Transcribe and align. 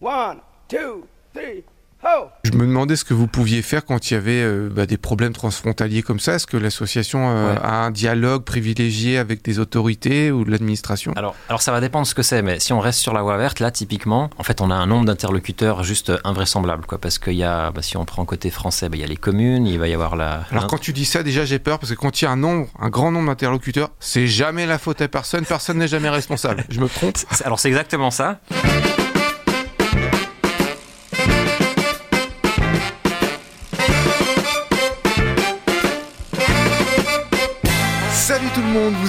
One, 0.00 0.38
two, 0.68 1.06
three, 1.34 1.64
ho! 2.02 2.26
Je 2.44 2.50
me 2.52 2.66
demandais 2.66 2.96
ce 2.96 3.04
que 3.04 3.14
vous 3.14 3.26
pouviez 3.26 3.62
faire 3.62 3.82
quand 3.84 4.10
il 4.10 4.14
y 4.14 4.16
avait 4.18 4.42
euh, 4.42 4.68
bah, 4.70 4.84
des 4.84 4.98
problèmes 4.98 5.32
transfrontaliers 5.32 6.02
comme 6.02 6.20
ça. 6.20 6.34
Est-ce 6.34 6.46
que 6.46 6.58
l'association 6.58 7.30
euh, 7.30 7.52
Ouais. 7.54 7.58
a 7.62 7.84
un 7.86 7.90
dialogue 7.90 8.44
privilégié 8.44 9.16
avec 9.16 9.42
des 9.42 9.58
autorités 9.58 10.30
ou 10.30 10.44
de 10.44 10.50
l'administration? 10.50 11.12
Alors, 11.16 11.34
alors 11.48 11.62
ça 11.62 11.72
va 11.72 11.80
dépendre 11.80 12.04
de 12.04 12.08
ce 12.10 12.14
que 12.14 12.22
c'est, 12.22 12.42
mais 12.42 12.60
si 12.60 12.74
on 12.74 12.80
reste 12.80 13.00
sur 13.00 13.14
la 13.14 13.22
voie 13.22 13.38
verte, 13.38 13.58
là 13.60 13.70
typiquement, 13.70 14.28
en 14.38 14.42
fait 14.42 14.60
on 14.60 14.70
a 14.70 14.74
un 14.74 14.86
nombre 14.86 15.06
d'interlocuteurs 15.06 15.82
juste 15.82 16.12
invraisemblable, 16.24 16.84
quoi, 16.84 16.98
parce 16.98 17.18
qu'il 17.18 17.32
y 17.34 17.42
a, 17.44 17.70
bah, 17.72 17.80
si 17.80 17.96
on 17.96 18.04
prend 18.04 18.24
côté 18.26 18.50
français, 18.50 18.90
bah, 18.90 18.96
il 18.98 19.00
y 19.00 19.04
a 19.04 19.08
les 19.08 19.16
communes, 19.16 19.66
il 19.66 19.78
va 19.78 19.88
y 19.88 19.94
avoir 19.94 20.14
la... 20.14 20.42
Alors 20.50 20.66
quand 20.66 20.78
tu 20.78 20.92
dis 20.92 21.06
ça, 21.06 21.22
déjà 21.22 21.46
j'ai 21.46 21.58
peur 21.58 21.78
parce 21.78 21.90
que 21.92 21.98
quand 21.98 22.20
il 22.20 22.26
y 22.26 22.28
a 22.28 22.30
un 22.30 22.36
nombre, 22.36 22.68
un 22.78 22.90
grand 22.90 23.10
nombre 23.10 23.28
d'interlocuteurs, 23.28 23.90
c'est 23.98 24.26
jamais 24.26 24.66
la 24.66 24.78
faute 24.78 25.00
à 25.00 25.08
personne, 25.08 25.46
personne 25.46 25.78
n'est 25.78 25.88
jamais 25.88 26.10
responsable. 26.10 26.64
Je 26.68 26.80
me 26.80 26.88
trompe? 26.88 27.16
Alors 27.44 27.58
c'est 27.58 27.68
exactement 27.68 28.10
ça. 28.10 28.40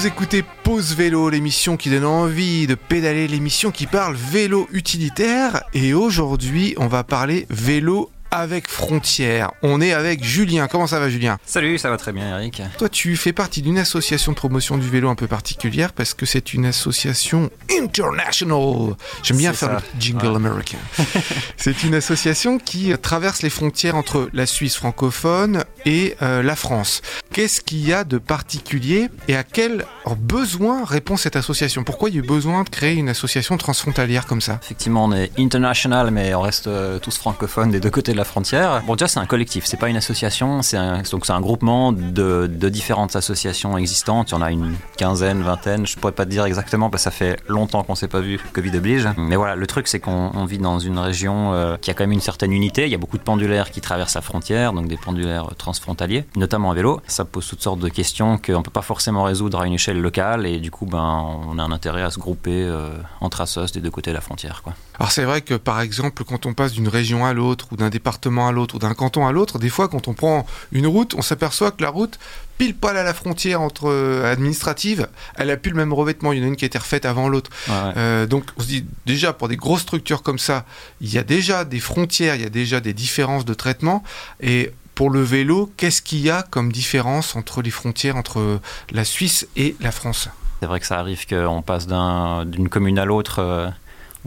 Écoutez 0.07 0.43
Pause 0.63 0.95
Vélo, 0.95 1.29
l'émission 1.29 1.75
qui 1.75 1.89
donne 1.89 2.05
envie 2.05 2.65
de 2.65 2.75
pédaler, 2.75 3.27
l'émission 3.27 3.71
qui 3.71 3.88
parle 3.88 4.15
vélo 4.15 4.67
utilitaire. 4.71 5.63
Et 5.73 5.93
aujourd'hui, 5.93 6.73
on 6.77 6.88
va 6.88 7.03
parler 7.03 7.45
vélo 7.49 8.09
avec 8.29 8.67
frontières. 8.67 9.51
On 9.63 9.79
est 9.79 9.93
avec 9.93 10.21
Julien. 10.21 10.67
Comment 10.67 10.85
ça 10.88 10.99
va 10.99 11.09
Julien? 11.09 11.38
Salut, 11.45 11.77
ça 11.77 11.89
va 11.89 11.95
très 11.95 12.12
bien 12.12 12.38
Eric. 12.38 12.62
Toi, 12.77 12.89
tu 12.89 13.15
fais 13.15 13.31
partie 13.31 13.62
d'une 13.62 13.77
association 13.77 14.34
de 14.34 14.38
promotion 14.38 14.77
du 14.77 14.89
vélo 14.89 15.07
un 15.09 15.15
peu 15.15 15.27
particulière 15.27 15.93
parce 15.93 16.13
que 16.13 16.26
c'est 16.26 16.53
une 16.53 16.65
association 16.65 17.49
international. 17.81 18.95
J'aime 19.23 19.37
bien 19.37 19.53
faire 19.53 19.70
ça. 19.70 19.81
le 19.95 19.99
jingle 20.01 20.27
Ouais. 20.27 20.35
américain. 20.35 20.77
c'est 21.57 21.84
une 21.84 21.95
association 21.95 22.59
qui 22.59 22.93
traverse 23.01 23.43
les 23.43 23.49
frontières 23.49 23.95
entre 23.95 24.29
la 24.34 24.45
Suisse 24.45 24.76
francophone 24.76 25.63
et 25.88 26.18
euh, 26.21 26.43
la 26.43 26.57
France. 26.57 27.02
Qu'est-ce 27.32 27.62
qu'il 27.62 27.88
y 27.88 27.93
a 27.93 28.04
de 28.04 28.18
particulier 28.18 29.10
et 29.30 29.38
à 29.38 29.43
quel 29.43 29.85
besoin 30.18 30.84
répond 30.84 31.16
cette 31.16 31.38
association? 31.38 31.85
Pourquoi 31.85 32.10
il 32.10 32.16
y 32.16 32.18
a 32.18 32.24
eu 32.24 32.27
besoin 32.27 32.63
de 32.63 32.70
créer 32.70 32.96
une 32.96 33.07
association 33.07 33.55
transfrontalière 33.57 34.26
comme 34.26 34.41
ça? 34.41 34.60
Effectivement, 34.62 35.05
on 35.05 35.13
est 35.13 35.32
international, 35.40 36.12
mais 36.12 36.35
on 36.35 36.41
reste 36.41 36.68
euh, 36.68 36.99
tous 36.99 37.18
francophones 37.18 37.71
des 37.71 37.79
deux 37.79 37.90
côtés 37.90 38.12
de 38.12 38.18
la 38.18 38.26
frontière. 38.26 38.84
Bon, 38.85 38.96
déjà, 38.96 39.07
c'est 39.07 39.20
un 39.20 39.26
collectif, 39.26 39.66
c'est 39.66 39.77
pas 39.77 39.88
une 39.88 39.96
association, 39.96 40.62
c'est 40.62 40.76
un, 40.76 41.04
donc 41.10 41.26
c'est 41.26 41.32
un 41.32 41.40
groupement 41.40 41.94
de, 41.94 42.48
différentes 42.68 43.16
associations 43.16 43.77
existantes. 43.77 44.32
Il 44.32 44.34
y 44.34 44.38
en 44.38 44.41
a 44.41 44.51
une 44.51 44.76
quinzaine, 44.98 45.41
vingtaine, 45.41 45.88
je 45.88 45.96
pourrais 45.96 46.12
pas 46.12 46.26
te 46.26 46.32
dire 46.32 46.44
exactement 46.44 46.90
parce 46.90 47.04
que 47.04 47.12
ça 47.12 47.12
fait 47.12 47.40
longtemps 47.48 47.84
qu'on 47.84 47.96
s'est 47.96 48.10
pas 48.10 48.20
vu, 48.20 48.41
Covid 48.51 48.76
oblige. 48.76 49.07
Mais 49.16 49.38
voilà, 49.38 49.55
le 49.55 49.68
truc, 49.68 49.88
c'est 49.88 50.01
qu'on 50.01 50.32
on 50.34 50.44
vit 50.44 50.57
dans 50.57 50.79
une 50.79 50.99
région 50.99 51.54
euh, 51.54 51.77
qui 51.77 51.91
a 51.91 51.94
quand 51.94 52.04
même 52.04 52.12
une 52.12 52.20
certaine 52.20 52.51
unité. 52.51 52.85
Il 52.85 52.91
y 52.91 52.96
a 52.96 52.98
beaucoup 52.98 53.18
de 53.18 53.24
pendulaires 53.24 53.72
qui 53.72 53.79
traversent 53.79 54.16
la 54.16 54.22
frontière, 54.22 54.74
donc 54.74 54.88
des 54.90 54.98
pendulaires 54.98 55.48
transfrontaliers, 55.77 56.25
notamment 56.35 56.71
à 56.71 56.73
vélo. 56.73 57.01
Ça 57.07 57.25
pose 57.25 57.47
toutes 57.47 57.61
sortes 57.61 57.79
de 57.79 57.89
questions 57.89 58.37
qu'on 58.37 58.61
peut 58.61 58.71
pas 58.71 58.81
forcément 58.81 59.23
résoudre 59.23 59.61
à 59.61 59.67
une 59.67 59.73
échelle 59.73 60.01
locale 60.01 60.45
et 60.45 60.59
du 60.59 60.71
coup, 60.71 60.85
ben, 60.85 61.39
on 61.47 61.57
a 61.59 61.63
un 61.63 61.71
intérêt 61.71 62.03
à 62.03 62.11
se 62.11 62.20
grouper 62.20 62.63
euh, 62.63 62.89
entre 63.21 63.41
assos 63.41 63.71
des 63.73 63.81
deux 63.81 63.91
côtés 63.91 64.11
de 64.11 64.16
la 64.16 64.22
frontière, 64.22 64.61
quoi. 64.63 64.73
Alors 65.00 65.11
c'est 65.11 65.25
vrai 65.25 65.41
que 65.41 65.53
par 65.53 65.81
exemple 65.81 66.23
quand 66.23 66.45
on 66.45 66.53
passe 66.53 66.72
d'une 66.72 66.88
région 66.88 67.25
à 67.25 67.33
l'autre 67.33 67.67
ou 67.72 67.75
d'un 67.75 67.89
département 67.89 68.47
à 68.47 68.51
l'autre 68.51 68.75
ou 68.75 68.79
d'un 68.79 68.95
canton 68.95 69.28
à 69.28 69.31
l'autre, 69.31 69.59
des 69.59 69.69
fois 69.69 69.88
quand 69.88 70.07
on 70.07 70.13
prend 70.13 70.45
une 70.72 70.88
route, 70.88 71.13
on 71.16 71.22
s'aperçoit 71.22 71.72
que 71.72 71.83
la 71.83 71.89
route 71.89 72.17
pile 72.57 72.75
poil 72.75 72.97
à 72.97 73.03
la 73.03 73.13
frontière 73.13 73.61
entre 73.61 73.89
euh, 73.89 74.31
administrative, 74.31 75.07
elle 75.35 75.51
a 75.51 75.57
plus 75.57 75.69
le 75.69 75.78
même 75.78 75.94
revêtement, 75.94 76.33
il 76.33 76.39
y 76.39 76.41
en 76.41 76.45
a 76.45 76.47
une 76.47 76.55
qui 76.55 76.66
a 76.66 76.67
été 76.67 76.79
refaite 76.79 77.05
avant 77.05 77.29
l'autre. 77.29 77.51
Ouais, 77.67 77.73
ouais. 77.73 77.94
Euh, 77.97 78.25
donc 78.25 78.45
on 78.57 78.61
se 78.61 78.67
dit 78.67 78.85
déjà 79.05 79.33
pour 79.33 79.47
des 79.47 79.57
grosses 79.57 79.81
structures 79.81 80.23
comme 80.23 80.39
ça, 80.39 80.66
il 81.00 81.13
y 81.13 81.19
a 81.19 81.23
déjà 81.23 81.63
des 81.63 81.79
frontières, 81.79 82.35
il 82.35 82.41
y 82.41 82.45
a 82.45 82.50
déjà 82.50 82.79
des 82.79 82.94
différences 82.94 83.45
de 83.45 83.53
traitement 83.53 84.03
et 84.41 84.72
pour 84.97 85.12
le 85.12 85.22
vélo, 85.22 85.72
qu'est-ce 85.78 86.01
qu'il 86.01 86.19
y 86.22 86.31
a 86.31 86.41
comme 86.41 86.72
différence 86.72 87.35
entre 87.35 87.62
les 87.62 87.69
frontières 87.69 88.16
entre 88.16 88.59
la 88.91 89.05
Suisse 89.05 89.47
et 89.55 89.75
la 89.79 89.91
France? 89.91 90.27
C'est 90.59 90.66
vrai 90.66 90.79
que 90.79 90.88
ça 90.88 90.97
arrive 90.97 91.27
qu'on 91.27 91.61
passe 91.61 91.85
d'un- 91.85 92.45
d'une 92.45 92.67
commune 92.67 92.97
à 92.97 93.05
l'autre 93.05 93.38
euh, 93.38 93.69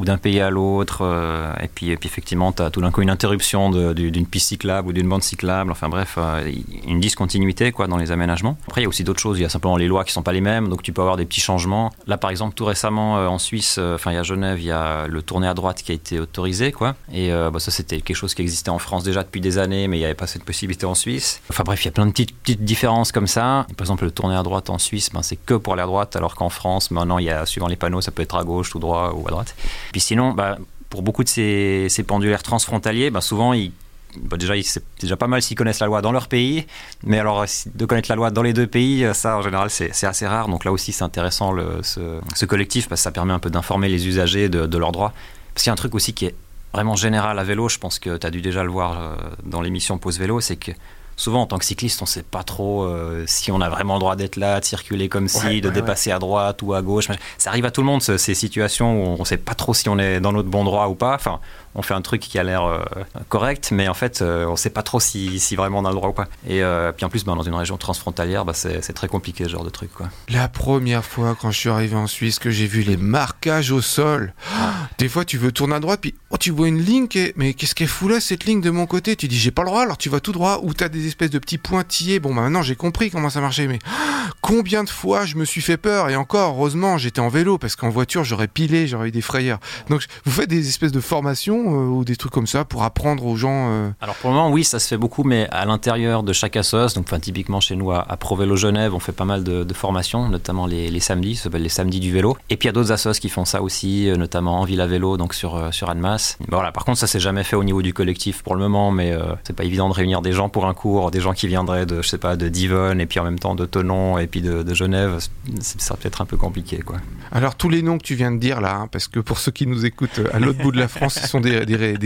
d'un 0.04 0.18
pays 0.18 0.40
à 0.40 0.50
l'autre, 0.50 0.98
euh, 1.02 1.52
et, 1.62 1.68
puis, 1.68 1.90
effectivement, 1.90 2.52
tu 2.52 2.62
as 2.62 2.70
tout 2.70 2.80
d'un 2.80 2.90
coup 2.90 3.02
une 3.02 3.10
interruption 3.10 3.70
d'une 3.70 4.26
piste 4.26 4.48
cyclable 4.48 4.88
ou 4.88 4.92
d'une 4.92 5.08
bande 5.08 5.22
cyclable, 5.22 5.70
enfin 5.70 5.88
bref, 5.88 6.16
euh, 6.18 6.50
une 6.86 7.00
discontinuité 7.00 7.72
quoi, 7.72 7.86
dans 7.86 7.96
les 7.96 8.12
aménagements. 8.12 8.56
Après, 8.66 8.80
il 8.80 8.84
y 8.84 8.86
a 8.86 8.88
aussi 8.88 9.04
d'autres 9.04 9.20
choses, 9.20 9.38
il 9.38 9.42
y 9.42 9.44
a 9.44 9.48
simplement 9.48 9.76
les 9.76 9.86
lois 9.86 10.04
qui 10.04 10.12
sont 10.12 10.22
pas 10.22 10.32
les 10.32 10.40
mêmes, 10.40 10.68
donc 10.68 10.82
tu 10.82 10.92
peux 10.92 11.00
avoir 11.00 11.16
des 11.16 11.24
petits 11.24 11.40
changements. 11.40 11.92
Là, 12.06 12.16
par 12.16 12.30
exemple, 12.30 12.54
tout 12.54 12.64
récemment, 12.64 13.18
euh, 13.18 13.26
en 13.26 13.38
Suisse, 13.38 13.78
enfin, 13.78 14.12
il 14.12 14.14
y 14.14 14.18
a 14.18 14.22
Genève, 14.22 14.60
il 14.60 14.66
y 14.66 14.70
a 14.70 15.06
le 15.06 15.22
tourné 15.22 15.46
à 15.46 15.54
droite 15.54 15.82
qui 15.82 15.92
a 15.92 15.94
été 15.94 16.20
autorisé, 16.20 16.72
quoi, 16.72 16.94
et 17.12 17.30
bah, 17.30 17.58
ça, 17.58 17.70
c'était 17.70 18.00
quelque 18.00 18.16
chose 18.16 18.34
qui 18.34 18.42
existait 18.42 18.70
en 18.70 18.78
France 18.78 19.04
déjà 19.04 19.22
depuis 19.22 19.40
des 19.40 19.58
années, 19.58 19.88
mais 19.88 19.96
il 19.96 20.00
n'y 20.00 20.04
avait 20.04 20.14
pas 20.14 20.26
cette 20.26 20.44
possibilité 20.44 20.86
en 20.86 20.94
Suisse. 20.94 21.40
Enfin 21.50 21.64
bref, 21.64 21.82
il 21.82 21.86
y 21.86 21.88
a 21.88 21.92
plein 21.92 22.06
de 22.06 22.12
petites, 22.12 22.62
différences 22.62 23.12
comme 23.12 23.26
ça. 23.26 23.66
Par 23.76 23.84
exemple, 23.84 24.04
le 24.04 24.10
tourné 24.10 24.34
à 24.34 24.42
droite 24.42 24.70
en 24.70 24.78
Suisse, 24.78 25.10
ben, 25.12 25.22
c'est 25.22 25.36
que 25.36 25.54
pour 25.54 25.74
aller 25.74 25.82
à 25.82 25.86
droite, 25.86 26.16
alors 26.16 26.34
qu'en 26.34 26.50
France, 26.50 26.90
maintenant, 26.90 27.18
il 27.18 27.26
y 27.26 27.30
a, 27.30 27.46
suivant 27.46 27.68
les 27.68 27.76
panneaux, 27.76 28.00
ça 28.00 28.10
peut 28.10 28.22
être 28.22 28.36
à 28.36 28.44
gauche, 28.44 28.70
tout 28.70 28.78
droit 28.78 29.12
ou 29.14 29.26
à 29.26 29.30
droite. 29.30 29.54
Puis 29.92 30.00
sinon, 30.00 30.32
bah, 30.32 30.58
pour 30.88 31.02
beaucoup 31.02 31.24
de 31.24 31.28
ces, 31.28 31.86
ces 31.88 32.02
pendulaires 32.02 32.42
transfrontaliers, 32.42 33.10
bah, 33.10 33.20
souvent, 33.20 33.52
ils, 33.52 33.72
bah, 34.16 34.36
déjà, 34.36 34.54
c'est 34.62 34.82
déjà 35.00 35.16
pas 35.16 35.26
mal 35.28 35.40
s'ils 35.42 35.56
connaissent 35.56 35.80
la 35.80 35.86
loi 35.86 36.02
dans 36.02 36.12
leur 36.12 36.26
pays, 36.28 36.66
mais 37.04 37.18
alors 37.18 37.44
si- 37.48 37.70
de 37.74 37.84
connaître 37.86 38.08
la 38.10 38.16
loi 38.16 38.30
dans 38.30 38.42
les 38.42 38.52
deux 38.52 38.66
pays, 38.66 39.06
ça 39.14 39.36
en 39.38 39.42
général 39.42 39.70
c'est 39.70 40.04
assez 40.04 40.26
rare. 40.26 40.48
Donc 40.48 40.64
là 40.64 40.72
aussi 40.72 40.90
c'est 40.92 41.04
intéressant 41.04 41.54
ce 41.82 42.44
collectif 42.46 42.88
parce 42.88 43.00
que 43.00 43.04
ça 43.04 43.12
permet 43.12 43.32
un 43.32 43.38
peu 43.38 43.50
d'informer 43.50 43.88
les 43.88 44.08
usagers 44.08 44.48
de, 44.48 44.66
de 44.66 44.78
leurs 44.78 44.90
droits. 44.92 45.12
Parce 45.54 45.62
qu'il 45.64 45.70
y 45.70 45.72
a 45.72 45.74
un 45.74 45.76
truc 45.76 45.94
aussi 45.94 46.12
qui 46.12 46.26
est 46.26 46.34
vraiment 46.72 46.96
général 46.96 47.38
à 47.38 47.44
vélo, 47.44 47.68
je 47.68 47.78
pense 47.78 47.98
que 48.00 48.16
tu 48.16 48.26
as 48.26 48.30
dû 48.30 48.40
déjà 48.42 48.62
le 48.64 48.70
voir 48.70 49.00
euh, 49.00 49.14
dans 49.44 49.60
l'émission 49.60 49.98
Pause 49.98 50.18
Vélo, 50.18 50.40
c'est 50.40 50.56
que 50.56 50.72
souvent 51.20 51.42
en 51.42 51.46
tant 51.46 51.58
que 51.58 51.64
cycliste 51.66 52.00
on 52.02 52.06
sait 52.06 52.22
pas 52.22 52.42
trop 52.42 52.84
euh, 52.84 53.24
si 53.26 53.52
on 53.52 53.60
a 53.60 53.68
vraiment 53.68 53.94
le 53.94 54.00
droit 54.00 54.16
d'être 54.16 54.36
là, 54.36 54.58
de 54.60 54.64
circuler 54.64 55.08
comme 55.10 55.28
si, 55.28 55.44
Ouais, 55.46 55.60
de 55.60 55.68
ouais, 55.68 55.74
dépasser 55.74 56.10
à 56.10 56.18
droite 56.18 56.62
ou 56.62 56.72
à 56.72 56.80
gauche. 56.82 57.08
Ça 57.36 57.50
arrive 57.50 57.66
à 57.66 57.70
tout 57.70 57.82
le 57.82 57.86
monde 57.86 58.02
ce- 58.02 58.16
ces 58.16 58.34
situations 58.34 59.02
où 59.02 59.16
on 59.20 59.24
sait 59.24 59.36
pas 59.36 59.54
trop 59.54 59.74
si 59.74 59.88
on 59.88 59.98
est 59.98 60.20
dans 60.20 60.32
notre 60.32 60.48
bon 60.48 60.64
droit 60.64 60.86
ou 60.88 60.94
pas. 60.94 61.14
Enfin, 61.14 61.40
on 61.74 61.82
fait 61.82 61.94
un 61.94 62.02
truc 62.02 62.20
qui 62.20 62.38
a 62.38 62.42
l'air 62.42 62.64
euh, 62.64 62.82
correct, 63.28 63.70
mais 63.72 63.88
en 63.88 63.94
fait, 63.94 64.22
euh, 64.22 64.46
on 64.46 64.56
sait 64.56 64.70
pas 64.70 64.82
trop 64.82 65.00
si, 65.00 65.38
si 65.38 65.56
vraiment 65.56 65.78
on 65.78 65.84
a 65.84 65.90
le 65.90 65.94
droit 65.94 66.08
ou 66.08 66.12
pas. 66.12 66.26
Et 66.46 66.62
euh, 66.62 66.92
puis 66.92 67.04
en 67.04 67.08
plus, 67.08 67.24
ben, 67.24 67.36
dans 67.36 67.42
une 67.42 67.54
région 67.54 67.76
transfrontalière, 67.76 68.44
bah, 68.44 68.54
c'est 68.54 68.92
très 68.92 69.08
compliqué 69.08 69.44
ce 69.44 69.50
genre 69.50 69.64
de 69.64 69.70
truc. 69.70 69.92
Quoi. 69.92 70.08
La 70.28 70.48
première 70.48 71.04
fois 71.04 71.36
quand 71.40 71.50
je 71.50 71.58
suis 71.58 71.68
arrivé 71.68 71.96
en 71.96 72.06
Suisse 72.06 72.38
que 72.38 72.50
j'ai 72.50 72.66
vu 72.66 72.82
les 72.82 72.96
marquages 72.96 73.70
au 73.70 73.80
sol. 73.80 74.34
Des 74.98 75.08
fois 75.08 75.24
tu 75.24 75.38
veux 75.38 75.52
tourner 75.52 75.76
à 75.76 75.80
droite 75.80 76.00
puis 76.02 76.14
oh, 76.30 76.36
tu 76.36 76.50
vois 76.50 76.68
une 76.68 76.80
ligne 76.80 77.08
qui 77.08 77.18
est... 77.20 77.32
mais 77.36 77.54
qu'est-ce 77.54 77.74
qu'elle 77.74 77.88
fout 77.88 78.10
là 78.10 78.20
cette 78.20 78.44
ligne 78.44 78.60
de 78.60 78.70
mon 78.70 78.86
côté? 78.86 79.16
Tu 79.16 79.28
dis 79.28 79.38
j'ai 79.38 79.50
pas 79.50 79.62
le 79.62 79.68
droit 79.68 79.82
alors 79.82 79.96
tu 79.96 80.08
vas 80.08 80.20
tout 80.20 80.32
droit 80.32 80.60
ou 80.62 80.74
t'as 80.74 80.88
des 80.88 81.06
espèces 81.06 81.30
de 81.30 81.38
petits 81.38 81.58
pointillés. 81.58 82.20
Bon 82.20 82.34
bah 82.34 82.42
maintenant 82.42 82.62
j'ai 82.62 82.76
compris 82.76 83.10
comment 83.10 83.30
ça 83.30 83.40
marchait 83.40 83.66
mais 83.66 83.78
combien 84.40 84.84
de 84.84 84.90
fois 84.90 85.24
je 85.24 85.36
me 85.36 85.44
suis 85.44 85.62
fait 85.62 85.76
peur? 85.76 86.10
Et 86.10 86.16
encore 86.16 86.54
heureusement 86.54 86.98
j'étais 86.98 87.20
en 87.20 87.28
vélo 87.28 87.58
parce 87.58 87.76
qu'en 87.76 87.88
voiture 87.88 88.24
j'aurais 88.24 88.48
pilé, 88.48 88.86
j'aurais 88.86 89.08
eu 89.08 89.12
des 89.12 89.22
frayeurs. 89.22 89.60
Donc 89.88 90.04
vous 90.24 90.32
faites 90.32 90.50
des 90.50 90.68
espèces 90.68 90.92
de 90.92 91.00
formations 91.00 91.59
euh, 91.66 91.88
ou 91.88 92.04
des 92.04 92.16
trucs 92.16 92.32
comme 92.32 92.46
ça 92.46 92.64
pour 92.64 92.82
apprendre 92.82 93.24
aux 93.26 93.36
gens 93.36 93.68
euh, 93.70 93.90
Alors 94.00 94.14
pour 94.16 94.30
le 94.30 94.36
moment, 94.36 94.50
oui, 94.50 94.64
ça 94.64 94.78
se 94.78 94.88
fait 94.88 94.96
beaucoup, 94.96 95.24
mais 95.24 95.48
à 95.50 95.64
l'intérieur 95.64 96.22
de 96.22 96.32
chaque 96.32 96.56
assos, 96.56 96.94
donc 96.94 97.04
enfin, 97.08 97.18
typiquement 97.20 97.60
chez 97.60 97.76
nous 97.76 97.90
à, 97.92 98.04
à 98.10 98.16
Provélo 98.16 98.56
Genève, 98.56 98.94
on 98.94 99.00
fait 99.00 99.12
pas 99.12 99.24
mal 99.24 99.44
de, 99.44 99.64
de 99.64 99.74
formations, 99.74 100.28
notamment 100.28 100.66
les, 100.66 100.90
les 100.90 101.00
samedis, 101.00 101.36
ça 101.36 101.44
s'appelle 101.44 101.62
les 101.62 101.68
samedis 101.68 102.00
du 102.00 102.12
vélo. 102.12 102.36
Et 102.50 102.56
puis 102.56 102.66
il 102.66 102.68
y 102.68 102.70
a 102.70 102.72
d'autres 102.72 102.92
assos 102.92 103.12
qui 103.20 103.28
font 103.28 103.44
ça 103.44 103.62
aussi, 103.62 104.08
euh, 104.08 104.16
notamment 104.16 104.60
en 104.60 104.64
ville 104.64 104.80
à 104.80 104.86
vélo, 104.86 105.16
donc 105.16 105.34
sur, 105.34 105.72
sur 105.72 105.90
Annemasse. 105.90 106.36
Bon, 106.40 106.56
voilà, 106.56 106.72
par 106.72 106.84
contre, 106.84 106.98
ça 106.98 107.06
s'est 107.06 107.20
jamais 107.20 107.44
fait 107.44 107.56
au 107.56 107.64
niveau 107.64 107.82
du 107.82 107.92
collectif 107.94 108.42
pour 108.42 108.54
le 108.54 108.60
moment, 108.60 108.90
mais 108.90 109.12
euh, 109.12 109.34
c'est 109.44 109.54
pas 109.56 109.64
évident 109.64 109.88
de 109.88 109.94
réunir 109.94 110.22
des 110.22 110.32
gens 110.32 110.48
pour 110.48 110.66
un 110.66 110.74
cours, 110.74 111.10
des 111.10 111.20
gens 111.20 111.32
qui 111.32 111.46
viendraient 111.48 111.86
de, 111.86 112.02
je 112.02 112.08
sais 112.08 112.18
pas, 112.18 112.36
de 112.36 112.48
Divonne, 112.48 113.00
et 113.00 113.06
puis 113.06 113.18
en 113.20 113.24
même 113.24 113.38
temps 113.38 113.54
de 113.54 113.66
Tonon, 113.66 114.18
et 114.18 114.26
puis 114.26 114.42
de, 114.42 114.62
de 114.62 114.74
Genève, 114.74 115.18
c'est- 115.60 115.80
ça 115.80 115.96
peut 115.96 116.08
être 116.08 116.20
un 116.20 116.26
peu 116.26 116.36
compliqué, 116.36 116.78
quoi. 116.78 116.96
Alors 117.32 117.54
tous 117.54 117.68
les 117.68 117.82
noms 117.82 117.98
que 117.98 118.02
tu 118.04 118.14
viens 118.14 118.32
de 118.32 118.38
dire 118.38 118.60
là, 118.60 118.76
hein, 118.82 118.88
parce 118.90 119.08
que 119.08 119.20
pour 119.20 119.38
ceux 119.38 119.52
qui 119.52 119.66
nous 119.66 119.84
écoutent 119.86 120.20
à 120.32 120.38
l'autre 120.38 120.58
bout 120.58 120.72
de 120.72 120.78
la 120.78 120.88
France, 120.88 121.14
ce 121.20 121.26
sont 121.28 121.40
des, 121.40 121.49
des, 121.50 121.96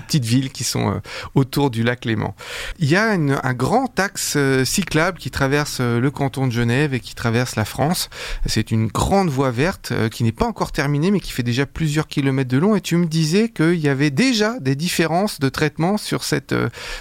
petites 0.00 0.24
villes 0.24 0.50
qui 0.50 0.64
sont 0.64 0.90
euh, 0.90 1.00
autour 1.34 1.70
du 1.70 1.82
lac 1.82 2.04
Léman. 2.04 2.34
Il 2.78 2.88
y 2.88 2.96
a 2.96 3.10
un 3.10 3.54
grand 3.54 3.98
axe 3.98 4.34
euh, 4.36 4.64
cyclable 4.64 5.18
qui 5.18 5.30
traverse 5.30 5.78
euh, 5.80 6.00
le 6.00 6.10
canton 6.10 6.46
de 6.46 6.52
Genève 6.52 6.94
et 6.94 7.00
qui 7.00 7.14
traverse 7.14 7.56
la 7.56 7.64
France. 7.64 8.08
C'est 8.46 8.70
une 8.70 8.86
grande 8.86 9.28
voie 9.28 9.50
verte 9.50 9.92
qui 10.10 10.24
n'est 10.24 10.32
pas 10.32 10.46
encore 10.46 10.72
terminée 10.72 11.10
mais 11.10 11.20
qui 11.20 11.32
fait 11.32 11.42
déjà 11.42 11.66
plusieurs 11.66 12.08
kilomètres 12.08 12.50
de 12.50 12.58
long. 12.58 12.76
Et 12.76 12.80
tu 12.80 12.96
me 12.96 13.06
disais 13.06 13.48
qu'il 13.48 13.78
y 13.78 13.88
avait 13.88 14.10
déjà 14.10 14.58
des 14.60 14.74
différences 14.74 15.40
de 15.40 15.48
traitement 15.48 15.96
sur 15.96 16.24
cette 16.24 16.54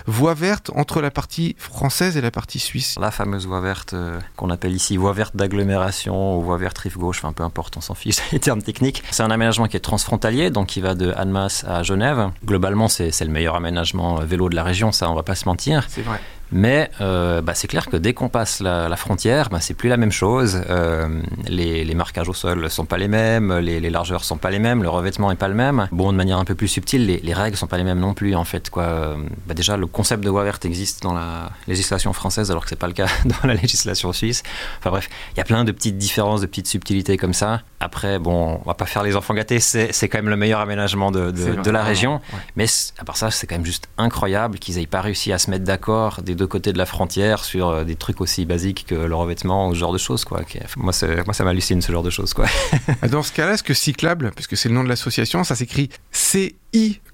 voie 0.05 0.33
verte 0.33 0.71
entre 0.75 1.01
la 1.01 1.11
partie 1.11 1.55
française 1.57 2.17
et 2.17 2.21
la 2.21 2.31
partie 2.31 2.59
suisse. 2.59 2.95
La 2.99 3.11
fameuse 3.11 3.47
voie 3.47 3.61
verte 3.61 3.95
qu'on 4.35 4.49
appelle 4.49 4.73
ici 4.73 4.97
voie 4.97 5.13
verte 5.13 5.35
d'agglomération 5.35 6.37
ou 6.37 6.41
voie 6.41 6.57
verte 6.57 6.77
rive 6.79 6.97
gauche, 6.97 7.21
peu 7.35 7.43
importe, 7.43 7.77
on 7.77 7.81
s'en 7.81 7.95
fiche 7.95 8.17
des 8.31 8.39
termes 8.39 8.61
techniques. 8.61 9.03
C'est 9.11 9.23
un 9.23 9.31
aménagement 9.31 9.67
qui 9.67 9.77
est 9.77 9.81
transfrontalier, 9.81 10.49
donc 10.49 10.67
qui 10.67 10.81
va 10.81 10.95
de 10.95 11.11
Annemasse 11.15 11.63
à 11.67 11.78
Genève. 11.83 12.29
Globalement, 12.45 12.87
c'est 12.87 13.11
c'est 13.11 13.25
le 13.25 13.31
meilleur 13.31 13.55
aménagement 13.55 14.19
euh, 14.19 14.25
vélo 14.25 14.49
de 14.49 14.55
la 14.55 14.63
région, 14.63 14.91
ça 14.91 15.09
on 15.09 15.15
va 15.15 15.23
pas 15.23 15.35
se 15.35 15.45
mentir. 15.45 15.85
C'est 15.87 16.01
vrai. 16.01 16.19
Mais 16.51 16.89
euh, 17.01 17.41
bah, 17.41 17.53
c'est 17.53 17.67
clair 17.67 17.87
que 17.87 17.97
dès 17.97 18.13
qu'on 18.13 18.29
passe 18.29 18.59
la, 18.59 18.95
frontière, 18.95 19.49
bah, 19.49 19.59
c'est 19.59 19.73
plus 19.73 19.89
la 19.89 19.97
même 19.97 20.11
chose. 20.11 20.61
Euh, 20.69 21.21
les, 21.47 21.93
marquages 21.95 22.29
au 22.29 22.33
sol 22.33 22.69
sont 22.69 22.85
pas 22.85 22.97
les 22.97 23.07
mêmes, 23.07 23.57
les, 23.57 23.79
les, 23.79 23.89
largeurs 23.89 24.23
sont 24.23 24.37
pas 24.37 24.49
les 24.49 24.59
mêmes, 24.59 24.83
le 24.83 24.89
revêtement 24.89 25.31
est 25.31 25.35
pas 25.35 25.47
le 25.47 25.53
même. 25.53 25.87
Bon, 25.91 26.11
de 26.11 26.17
manière 26.17 26.37
un 26.37 26.45
peu 26.45 26.55
plus 26.55 26.67
subtile, 26.67 27.05
les, 27.05 27.17
les 27.17 27.33
règles 27.33 27.57
sont 27.57 27.67
pas 27.67 27.77
les 27.77 27.83
mêmes 27.83 27.99
non 27.99 28.13
plus 28.13 28.35
en 28.35 28.45
fait. 28.45 28.69
Quoi. 28.69 29.17
Bah, 29.47 29.53
déjà, 29.53 29.77
le 29.77 29.87
concept 29.87 30.23
de 30.23 30.29
voie 30.29 30.43
verte 30.43 30.65
existe 30.65 31.03
dans 31.03 31.13
la 31.13 31.51
législation 31.67 32.13
française 32.13 32.51
alors 32.51 32.63
que 32.63 32.69
c'est 32.69 32.75
pas 32.79 32.87
le 32.87 32.93
cas 32.93 33.07
dans 33.25 33.47
la 33.47 33.53
législation 33.53 34.13
suisse. 34.13 34.43
Enfin 34.79 34.89
bref, 34.91 35.09
il 35.33 35.37
y 35.37 35.41
a 35.41 35.45
plein 35.45 35.63
de 35.63 35.71
petites 35.71 35.97
différences, 35.97 36.41
de 36.41 36.45
petites 36.45 36.67
subtilités 36.67 37.17
comme 37.17 37.33
ça. 37.33 37.61
Après, 37.79 38.19
bon, 38.19 38.59
on 38.63 38.67
va 38.67 38.73
pas 38.73 38.85
faire 38.85 39.03
les 39.03 39.15
enfants 39.15 39.33
gâtés, 39.33 39.59
c'est 39.59 40.09
quand 40.09 40.17
même 40.17 40.29
le 40.29 40.35
meilleur 40.35 40.59
aménagement 40.59 41.11
de, 41.11 41.31
de, 41.31 41.71
la 41.71 41.83
région. 41.83 42.19
Mais 42.55 42.65
à 42.97 43.05
part 43.05 43.17
ça, 43.17 43.31
c'est 43.31 43.47
quand 43.47 43.55
même 43.55 43.65
juste 43.65 43.87
incroyable 43.97 44.59
qu'ils 44.59 44.77
aient 44.79 44.85
pas 44.85 45.01
réussi 45.01 45.31
à 45.31 45.37
se 45.37 45.49
mettre 45.49 45.63
d'accord 45.63 46.21
des 46.21 46.35
deux 46.39 46.47
côtés 46.47 46.73
de 46.73 46.77
la 46.77 46.85
frontière 46.85 47.43
sur 47.43 47.67
euh, 47.67 47.83
des 47.83 47.95
trucs 47.95 48.21
aussi 48.21 48.45
basiques 48.45 48.85
que 48.87 48.95
le 48.95 49.15
revêtement 49.15 49.67
ou 49.67 49.75
ce 49.75 49.79
genre 49.79 49.93
de 49.93 49.97
choses. 49.97 50.25
Quoi. 50.25 50.41
Moi, 50.77 50.93
moi 51.25 51.33
ça 51.33 51.43
m'hallucine 51.43 51.81
ce 51.81 51.91
genre 51.91 52.03
de 52.03 52.09
choses. 52.09 52.33
Quoi. 52.33 52.47
Dans 53.11 53.21
ce 53.21 53.31
cas-là, 53.33 53.53
est-ce 53.53 53.63
que 53.63 53.73
Cyclable, 53.73 54.31
parce 54.33 54.47
que 54.47 54.55
c'est 54.55 54.69
le 54.69 54.75
nom 54.75 54.83
de 54.83 54.89
l'association, 54.89 55.43
ça 55.43 55.55
s'écrit 55.55 55.89
CI 56.11 56.55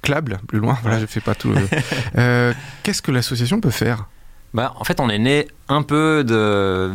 Clable, 0.02 0.40
plus 0.48 0.60
loin, 0.60 0.78
voilà, 0.84 1.00
je 1.00 1.08
fais 1.08 1.20
pas 1.20 1.36
tout. 1.36 1.54
Euh, 2.18 2.54
qu'est-ce 2.84 3.02
que 3.02 3.12
l'association 3.12 3.60
peut 3.60 3.72
faire? 3.72 4.06
Bah, 4.54 4.74
en 4.80 4.84
fait, 4.84 5.00
on 5.00 5.10
est 5.10 5.18
né 5.18 5.48
un 5.68 5.82
peu 5.82 6.24
de, 6.24 6.92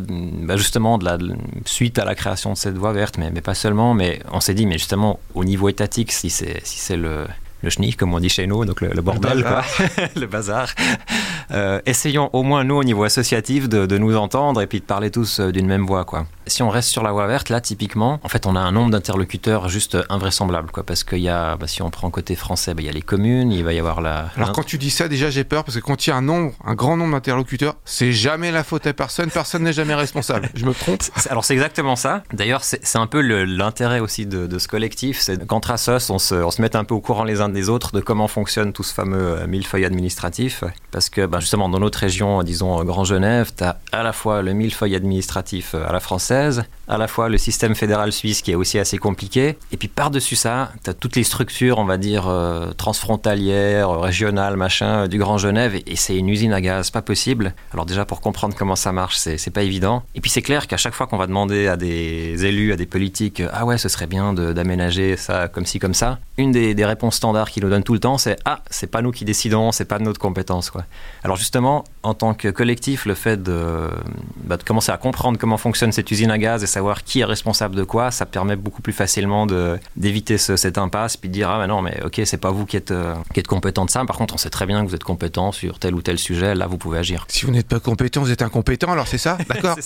bah, 0.46 0.56
justement, 0.56 0.96
de 0.96 1.04
la, 1.04 1.18
suite 1.66 1.98
à 1.98 2.04
la 2.04 2.14
création 2.14 2.52
de 2.52 2.56
cette 2.56 2.78
voie 2.78 2.92
verte, 2.92 3.18
mais, 3.18 3.30
mais 3.30 3.42
pas 3.42 3.54
seulement. 3.54 3.92
Mais 3.92 4.20
on 4.32 4.40
s'est 4.40 4.54
dit, 4.54 4.64
mais 4.64 4.78
justement, 4.78 5.20
au 5.34 5.44
niveau 5.44 5.68
étatique, 5.68 6.12
si 6.12 6.30
c'est 6.30 6.60
si 6.64 6.78
c'est 6.78 6.96
le, 6.96 7.26
le 7.62 7.70
schnick, 7.70 7.96
comme 7.96 8.14
on 8.14 8.20
dit 8.20 8.28
chez 8.28 8.46
nous, 8.46 8.64
donc 8.64 8.80
le, 8.80 8.88
bordel, 9.02 9.38
le 9.38 9.42
bazar. 9.42 9.64
le 10.16 10.26
bazar. 10.26 10.68
Euh, 11.50 11.80
essayons 11.84 12.30
au 12.32 12.42
moins, 12.42 12.64
nous, 12.64 12.76
au 12.76 12.84
niveau 12.84 13.04
associatif, 13.04 13.68
de, 13.68 13.86
de, 13.86 13.98
nous 13.98 14.16
entendre 14.16 14.62
et 14.62 14.66
puis 14.66 14.80
de 14.80 14.84
parler 14.84 15.10
tous 15.10 15.40
euh, 15.40 15.52
d'une 15.52 15.66
même 15.66 15.84
voix. 15.84 16.04
Quoi. 16.04 16.26
Si 16.50 16.64
on 16.64 16.68
reste 16.68 16.88
sur 16.88 17.04
la 17.04 17.12
voie 17.12 17.28
verte, 17.28 17.48
là, 17.48 17.60
typiquement, 17.60 18.18
en 18.24 18.28
fait, 18.28 18.44
on 18.44 18.56
a 18.56 18.60
un 18.60 18.72
nombre 18.72 18.90
d'interlocuteurs 18.90 19.68
juste 19.68 19.96
invraisemblable. 20.08 20.72
Quoi, 20.72 20.82
parce 20.82 21.04
qu'il 21.04 21.20
y 21.20 21.28
a, 21.28 21.56
bah, 21.56 21.68
si 21.68 21.80
on 21.80 21.90
prend 21.90 22.10
côté 22.10 22.34
français, 22.34 22.74
bah, 22.74 22.82
il 22.82 22.86
y 22.86 22.88
a 22.88 22.92
les 22.92 23.02
communes, 23.02 23.52
il 23.52 23.62
va 23.62 23.72
y 23.72 23.78
avoir 23.78 24.00
la. 24.00 24.30
Alors, 24.36 24.50
quand 24.52 24.64
tu 24.64 24.76
dis 24.76 24.90
ça, 24.90 25.06
déjà, 25.06 25.30
j'ai 25.30 25.44
peur 25.44 25.62
parce 25.62 25.76
que 25.76 25.82
quand 25.82 26.06
il 26.06 26.10
y 26.10 26.12
a 26.12 26.16
un 26.16 26.22
nombre, 26.22 26.52
un 26.64 26.74
grand 26.74 26.96
nombre 26.96 27.12
d'interlocuteurs, 27.12 27.76
c'est 27.84 28.12
jamais 28.12 28.50
la 28.50 28.64
faute 28.64 28.84
à 28.88 28.92
personne, 28.92 29.30
personne 29.30 29.62
n'est 29.62 29.72
jamais 29.72 29.94
responsable. 29.94 30.50
Je 30.54 30.66
me 30.66 30.74
trompe? 30.74 31.02
Alors, 31.28 31.44
c'est 31.44 31.54
exactement 31.54 31.94
ça. 31.94 32.24
D'ailleurs, 32.32 32.64
c'est 32.64 32.98
un 32.98 33.06
peu 33.06 33.20
l'intérêt 33.20 34.00
aussi 34.00 34.26
de, 34.26 34.48
de, 34.48 34.58
ce 34.58 34.66
collectif, 34.66 35.20
c'est 35.20 35.46
qu'entre 35.46 35.70
assos, 35.70 36.10
on 36.10 36.18
se, 36.18 36.34
on 36.34 36.50
se 36.50 36.60
met 36.60 36.74
un 36.74 36.82
peu 36.82 36.94
au 36.94 37.00
courant 37.00 37.22
les 37.22 37.40
uns 37.40 37.48
des 37.48 37.68
autres 37.68 37.92
de 37.92 38.00
comment 38.00 38.26
fonctionne 38.26 38.72
tout 38.72 38.82
ce 38.82 38.92
fameux 38.92 39.38
euh, 39.38 39.46
millefeuille 39.46 39.84
administratif. 39.84 40.64
Parce 40.90 41.10
que 41.10 41.26
ben, 41.26 41.38
justement, 41.38 41.68
dans 41.68 41.78
notre 41.78 41.98
région, 41.98 42.42
disons 42.42 42.82
Grand 42.84 43.04
Genève, 43.04 43.52
tu 43.56 43.62
as 43.62 43.78
à 43.92 44.02
la 44.02 44.12
fois 44.12 44.42
le 44.42 44.52
millefeuille 44.52 44.96
administratif 44.96 45.74
euh, 45.74 45.88
à 45.88 45.92
la 45.92 46.00
française, 46.00 46.39
à 46.88 46.98
la 46.98 47.08
fois 47.08 47.28
le 47.28 47.38
système 47.38 47.74
fédéral 47.74 48.12
suisse 48.12 48.42
qui 48.42 48.52
est 48.52 48.54
aussi 48.54 48.78
assez 48.78 48.98
compliqué, 48.98 49.56
et 49.72 49.76
puis 49.76 49.88
par-dessus 49.88 50.36
ça, 50.36 50.72
tu 50.82 50.90
as 50.90 50.94
toutes 50.94 51.16
les 51.16 51.24
structures, 51.24 51.78
on 51.78 51.84
va 51.84 51.96
dire, 51.96 52.28
euh, 52.28 52.72
transfrontalières, 52.72 53.90
régionales, 54.00 54.56
machin, 54.56 55.08
du 55.08 55.18
Grand 55.18 55.38
Genève, 55.38 55.76
et, 55.86 55.96
c'est 55.96 56.16
une 56.16 56.28
usine 56.28 56.52
à 56.52 56.60
gaz, 56.60 56.90
pas 56.90 57.02
possible. 57.02 57.54
Alors 57.72 57.84
déjà, 57.84 58.04
pour 58.04 58.20
comprendre 58.20 58.54
comment 58.56 58.76
ça 58.76 58.90
marche, 58.90 59.16
c'est 59.16 59.50
pas 59.50 59.62
évident. 59.62 60.02
Et 60.14 60.20
puis 60.20 60.30
c'est 60.30 60.42
clair 60.42 60.66
qu'à 60.66 60.76
chaque 60.76 60.94
fois 60.94 61.06
qu'on 61.06 61.18
va 61.18 61.26
demander 61.26 61.66
à 61.66 61.76
des 61.76 62.44
élus, 62.44 62.72
à 62.72 62.76
des 62.76 62.86
politiques, 62.86 63.42
ah 63.52 63.64
ouais, 63.66 63.78
ce 63.78 63.88
serait 63.88 64.06
bien 64.06 64.32
d'aménager 64.32 65.16
ça 65.16 65.48
comme 65.48 65.66
ci, 65.66 65.78
comme 65.78 65.94
ça, 65.94 66.18
une 66.38 66.52
des, 66.52 66.84
réponses 66.84 67.16
standards 67.16 67.50
qui 67.50 67.60
nous 67.60 67.68
donne 67.68 67.82
tout 67.82 67.92
le 67.92 68.00
temps, 68.00 68.16
c'est 68.16 68.38
ah, 68.46 68.60
c'est 68.70 68.86
pas 68.86 69.02
nous 69.02 69.12
qui 69.12 69.24
décidons, 69.24 69.70
c'est 69.70 69.84
pas 69.84 69.98
de 69.98 70.04
notre 70.04 70.18
compétence. 70.18 70.70
Quoi. 70.70 70.84
Alors 71.22 71.36
justement, 71.36 71.84
en 72.02 72.14
tant 72.14 72.34
que 72.34 72.48
collectif, 72.48 73.04
le 73.04 73.14
fait 73.14 73.42
de, 73.42 73.90
bah, 74.44 74.56
de, 74.56 74.62
commencer 74.62 74.90
à 74.90 74.96
comprendre 74.96 75.38
comment 75.38 75.58
fonctionne 75.58 75.92
cette 75.92 76.10
usine 76.10 76.29
à 76.30 76.38
gaz 76.38 76.62
et 76.62 76.66
savoir 76.66 77.04
qui 77.04 77.20
est 77.20 77.24
responsable 77.24 77.76
de 77.76 77.84
quoi, 77.84 78.10
ça 78.10 78.26
permet 78.26 78.56
beaucoup 78.56 78.82
plus 78.82 78.92
facilement 78.92 79.46
d'éviter 79.96 80.38
ce, 80.38 80.56
cette 80.56 80.78
impasse, 80.78 81.16
puis 81.16 81.28
de 81.28 81.34
dire 81.34 81.50
ah 81.50 81.58
mais 81.58 81.66
non, 81.66 81.82
mais 81.82 82.00
ok, 82.04 82.20
c'est 82.24 82.38
pas 82.38 82.50
vous 82.50 82.66
qui 82.66 82.76
êtes, 82.76 82.90
euh, 82.90 83.14
qui 83.34 83.40
êtes 83.40 83.46
compétent 83.46 83.84
de 83.84 83.90
ça. 83.90 84.04
Par 84.04 84.16
contre, 84.16 84.34
on 84.34 84.38
sait 84.38 84.50
très 84.50 84.66
bien 84.66 84.82
que 84.84 84.88
vous 84.88 84.94
êtes 84.94 85.04
compétent 85.04 85.52
sur 85.52 85.78
tel 85.78 85.94
ou 85.94 86.02
tel 86.02 86.18
sujet. 86.18 86.54
Là, 86.54 86.66
vous 86.66 86.78
pouvez 86.78 86.98
agir. 86.98 87.24
Si 87.28 87.44
vous 87.44 87.52
n'êtes 87.52 87.68
pas 87.68 87.80
compétent, 87.80 88.20
vous 88.20 88.30
êtes 88.30 88.42
incompétent. 88.42 88.90
Alors 88.90 89.08
c'est 89.08 89.18
ça, 89.18 89.38
d'accord 89.48 89.76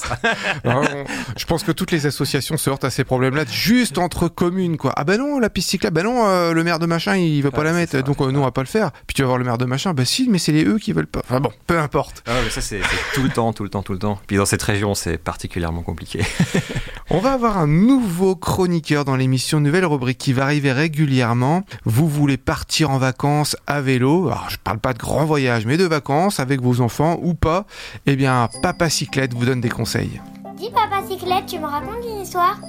Je 1.36 1.44
pense 1.46 1.62
que 1.62 1.72
toutes 1.72 1.90
les 1.90 2.06
associations 2.06 2.56
se 2.56 2.70
heurtent 2.70 2.84
à 2.84 2.90
ces 2.90 3.04
problèmes-là, 3.04 3.44
juste 3.50 3.98
entre 3.98 4.28
communes, 4.28 4.76
quoi. 4.76 4.92
Ah 4.96 5.04
ben 5.04 5.18
non, 5.18 5.38
la 5.38 5.50
piste 5.50 5.70
cyclable, 5.70 5.94
ben 5.94 6.04
non, 6.04 6.26
euh, 6.26 6.52
le 6.52 6.64
maire 6.64 6.78
de 6.78 6.86
machin, 6.86 7.16
il 7.16 7.42
veut 7.42 7.50
pas 7.50 7.64
la 7.64 7.72
mettre, 7.72 8.02
donc 8.02 8.20
euh, 8.20 8.30
nous 8.30 8.40
on 8.40 8.44
va 8.44 8.50
pas 8.50 8.62
le 8.62 8.66
faire. 8.66 8.90
Puis 9.06 9.14
tu 9.14 9.22
vas 9.22 9.26
voir 9.28 9.38
le 9.38 9.44
maire 9.44 9.58
de 9.58 9.64
machin, 9.64 9.94
bah 9.94 10.04
si, 10.04 10.28
mais 10.28 10.38
c'est 10.38 10.52
les 10.52 10.64
eux 10.64 10.78
qui 10.78 10.92
veulent 10.92 11.06
pas. 11.06 11.20
Enfin 11.24 11.40
bon, 11.40 11.50
peu 11.66 11.78
importe. 11.78 12.22
Ah 12.26 12.32
mais 12.42 12.50
ça 12.50 12.60
c'est 12.60 12.80
tout 13.14 13.22
le 13.22 13.30
temps, 13.30 13.52
tout 13.52 13.62
le 13.62 13.70
temps, 13.70 13.82
tout 13.82 13.92
le 13.92 13.98
temps. 13.98 14.18
Puis 14.26 14.36
dans 14.36 14.46
cette 14.46 14.62
région, 14.62 14.94
c'est 14.94 15.18
particulièrement 15.18 15.82
compliqué. 15.82 16.23
on 17.10 17.18
va 17.18 17.32
avoir 17.32 17.58
un 17.58 17.66
nouveau 17.66 18.36
chroniqueur 18.36 19.04
dans 19.04 19.16
l'émission, 19.16 19.60
nouvelle 19.60 19.86
rubrique 19.86 20.18
qui 20.18 20.32
va 20.32 20.44
arriver 20.44 20.72
régulièrement. 20.72 21.62
Vous 21.84 22.08
voulez 22.08 22.36
partir 22.36 22.90
en 22.90 22.98
vacances 22.98 23.56
à 23.66 23.80
vélo? 23.80 24.28
Alors 24.28 24.50
je 24.50 24.58
parle 24.58 24.78
pas 24.78 24.92
de 24.92 24.98
grand 24.98 25.24
voyage, 25.24 25.66
mais 25.66 25.76
de 25.76 25.84
vacances 25.84 26.40
avec 26.40 26.60
vos 26.60 26.80
enfants 26.80 27.18
ou 27.22 27.34
pas? 27.34 27.66
Eh 28.06 28.16
bien, 28.16 28.48
Papa 28.62 28.90
Cyclette 28.90 29.34
vous 29.34 29.44
donne 29.44 29.60
des 29.60 29.68
conseils. 29.68 30.20
Dis 30.56 30.70
Papa 30.70 31.06
Cyclette, 31.08 31.46
tu 31.46 31.58
me 31.58 31.66
racontes 31.66 32.04
une 32.04 32.22
histoire? 32.22 32.60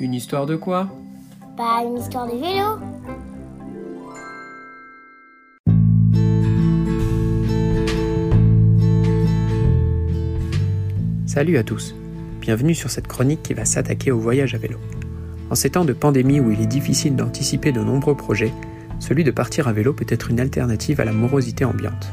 Une 0.00 0.14
histoire 0.14 0.46
de 0.46 0.56
quoi? 0.56 0.88
Bah 1.56 1.82
une 1.84 1.98
histoire 1.98 2.26
de 2.26 2.32
vélo. 2.32 2.78
Salut 11.26 11.58
à 11.58 11.64
tous, 11.64 11.96
bienvenue 12.44 12.74
sur 12.74 12.90
cette 12.90 13.08
chronique 13.08 13.42
qui 13.42 13.54
va 13.54 13.64
s'attaquer 13.64 14.10
au 14.10 14.18
voyage 14.18 14.54
à 14.54 14.58
vélo. 14.58 14.78
En 15.48 15.54
ces 15.54 15.70
temps 15.70 15.86
de 15.86 15.94
pandémie 15.94 16.40
où 16.40 16.50
il 16.50 16.60
est 16.60 16.66
difficile 16.66 17.16
d'anticiper 17.16 17.72
de 17.72 17.80
nombreux 17.80 18.14
projets, 18.14 18.52
celui 19.00 19.24
de 19.24 19.30
partir 19.30 19.66
à 19.66 19.72
vélo 19.72 19.94
peut 19.94 20.04
être 20.10 20.28
une 20.28 20.40
alternative 20.40 21.00
à 21.00 21.06
la 21.06 21.14
morosité 21.14 21.64
ambiante. 21.64 22.12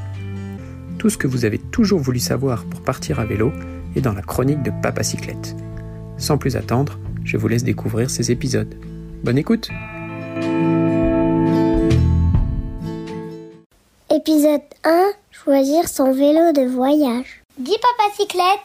Tout 0.99 1.09
ce 1.09 1.17
que 1.17 1.27
vous 1.27 1.43
avez 1.43 1.57
toujours 1.57 1.99
voulu 1.99 2.19
savoir 2.19 2.63
pour 2.63 2.79
partir 2.79 3.19
à 3.19 3.25
vélo 3.25 3.51
est 3.97 3.99
dans 3.99 4.13
la 4.13 4.21
chronique 4.21 4.63
de 4.63 4.71
Papa 4.81 5.03
Cyclette. 5.03 5.53
Sans 6.15 6.37
plus 6.37 6.55
attendre, 6.55 6.97
je 7.25 7.35
vous 7.35 7.49
laisse 7.49 7.65
découvrir 7.65 8.09
ces 8.09 8.31
épisodes. 8.31 8.73
Bonne 9.25 9.37
écoute 9.37 9.69
Épisode 14.09 14.61
1 14.85 15.11
Choisir 15.31 15.89
son 15.89 16.13
vélo 16.13 16.53
de 16.53 16.71
voyage. 16.71 17.43
Dis 17.57 17.75
Papa 17.81 18.09
Cyclette, 18.15 18.61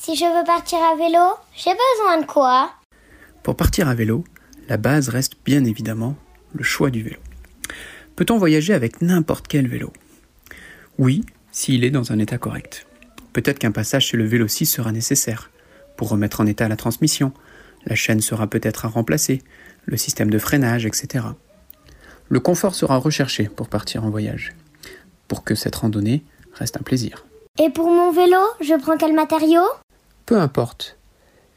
si 0.00 0.16
je 0.16 0.24
veux 0.24 0.44
partir 0.46 0.78
à 0.78 0.96
vélo, 0.96 1.34
j'ai 1.54 1.72
besoin 1.72 2.22
de 2.22 2.26
quoi? 2.26 2.70
Pour 3.42 3.54
partir 3.54 3.86
à 3.86 3.94
vélo, 3.94 4.24
la 4.66 4.78
base 4.78 5.10
reste 5.10 5.34
bien 5.44 5.62
évidemment 5.64 6.16
le 6.54 6.64
choix 6.64 6.88
du 6.88 7.02
vélo. 7.02 7.18
Peut-on 8.16 8.38
voyager 8.38 8.72
avec 8.72 9.02
n'importe 9.02 9.46
quel 9.46 9.68
vélo? 9.68 9.92
Oui, 10.98 11.26
s'il 11.52 11.84
est 11.84 11.90
dans 11.90 12.12
un 12.12 12.18
état 12.18 12.38
correct. 12.38 12.86
Peut-être 13.34 13.58
qu'un 13.58 13.72
passage 13.72 14.06
chez 14.06 14.16
le 14.16 14.24
vélo 14.24 14.48
6 14.48 14.64
sera 14.64 14.90
nécessaire 14.90 15.50
pour 15.98 16.08
remettre 16.08 16.40
en 16.40 16.46
état 16.46 16.66
la 16.66 16.76
transmission, 16.76 17.32
la 17.84 17.94
chaîne 17.94 18.22
sera 18.22 18.46
peut-être 18.46 18.86
à 18.86 18.88
remplacer, 18.88 19.42
le 19.84 19.98
système 19.98 20.30
de 20.30 20.38
freinage, 20.38 20.86
etc. 20.86 21.26
Le 22.30 22.40
confort 22.40 22.74
sera 22.74 22.96
recherché 22.96 23.50
pour 23.50 23.68
partir 23.68 24.02
en 24.04 24.10
voyage, 24.10 24.54
pour 25.28 25.44
que 25.44 25.54
cette 25.54 25.74
randonnée 25.74 26.24
reste 26.54 26.78
un 26.78 26.82
plaisir. 26.82 27.26
Et 27.58 27.68
pour 27.68 27.90
mon 27.90 28.12
vélo, 28.12 28.38
je 28.62 28.80
prends 28.80 28.96
quel 28.96 29.12
matériau? 29.12 29.60
Peu 30.26 30.40
importe. 30.40 30.96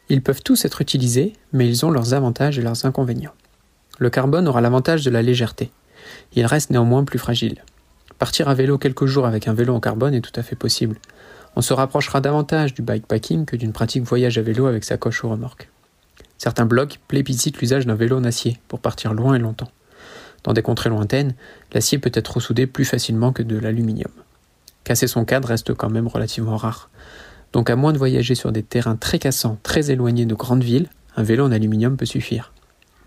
Ils 0.10 0.22
peuvent 0.22 0.44
tous 0.44 0.66
être 0.66 0.82
utilisés, 0.82 1.34
mais 1.54 1.68
ils 1.68 1.86
ont 1.86 1.92
leurs 1.92 2.14
avantages 2.14 2.60
et 2.60 2.62
leurs 2.62 2.86
inconvénients. 2.86 3.34
Le 4.00 4.10
carbone 4.10 4.48
aura 4.48 4.62
l'avantage 4.62 5.04
de 5.04 5.12
la 5.12 5.22
légèreté. 5.22 5.72
Il 6.34 6.46
reste 6.46 6.72
néanmoins 6.72 7.04
plus 7.04 7.20
fragile. 7.20 7.64
Partir 8.20 8.50
à 8.50 8.54
vélo 8.54 8.78
quelques 8.78 9.06
jours 9.06 9.26
avec 9.26 9.48
un 9.48 9.54
vélo 9.54 9.74
en 9.74 9.80
carbone 9.80 10.14
est 10.14 10.22
tout 10.22 10.38
à 10.40 10.44
fait 10.44 10.56
possible. 10.56 10.98
On 11.56 11.62
se 11.62 11.74
rapprochera 11.74 12.22
davantage 12.22 12.74
du 12.74 12.82
bikepacking 12.82 13.46
que 13.46 13.56
d'une 13.56 13.74
pratique 13.74 14.04
voyage 14.04 14.38
à 14.38 14.42
vélo 14.42 14.66
avec 14.66 14.84
sa 14.84 14.98
coche 14.98 15.24
ou 15.24 15.30
remorque. 15.30 15.70
Certains 16.38 16.66
blogs 16.66 16.96
plébiscitent 17.08 17.60
l'usage 17.60 17.86
d'un 17.86 17.96
vélo 17.96 18.18
en 18.18 18.24
acier 18.24 18.60
pour 18.68 18.80
partir 18.80 19.14
loin 19.14 19.36
et 19.36 19.40
longtemps. 19.40 19.72
Dans 20.44 20.54
des 20.54 20.62
contrées 20.62 20.90
lointaines, 20.90 21.36
l'acier 21.74 22.00
peut 22.00 22.12
être 22.14 22.36
ressoudé 22.36 22.68
plus 22.68 22.86
facilement 22.86 23.32
que 23.32 23.44
de 23.44 23.58
l'aluminium. 23.58 24.12
Casser 24.84 25.08
son 25.08 25.24
cadre 25.24 25.48
reste 25.48 25.74
quand 25.74 25.90
même 25.90 26.08
relativement 26.08 26.58
rare. 26.58 26.90
Donc 27.54 27.70
à 27.70 27.76
moins 27.76 27.94
de 27.94 28.00
voyager 28.00 28.36
sur 28.36 28.52
des 28.52 28.64
terrains 28.64 28.96
très 28.96 29.20
cassants, 29.20 29.60
très 29.64 29.92
éloignés 29.92 30.26
de 30.26 30.36
grandes 30.36 30.64
villes, 30.64 30.90
un 31.16 31.24
vélo 31.24 31.46
en 31.46 31.52
aluminium 31.52 31.96
peut 31.96 32.06
suffire. 32.06 32.52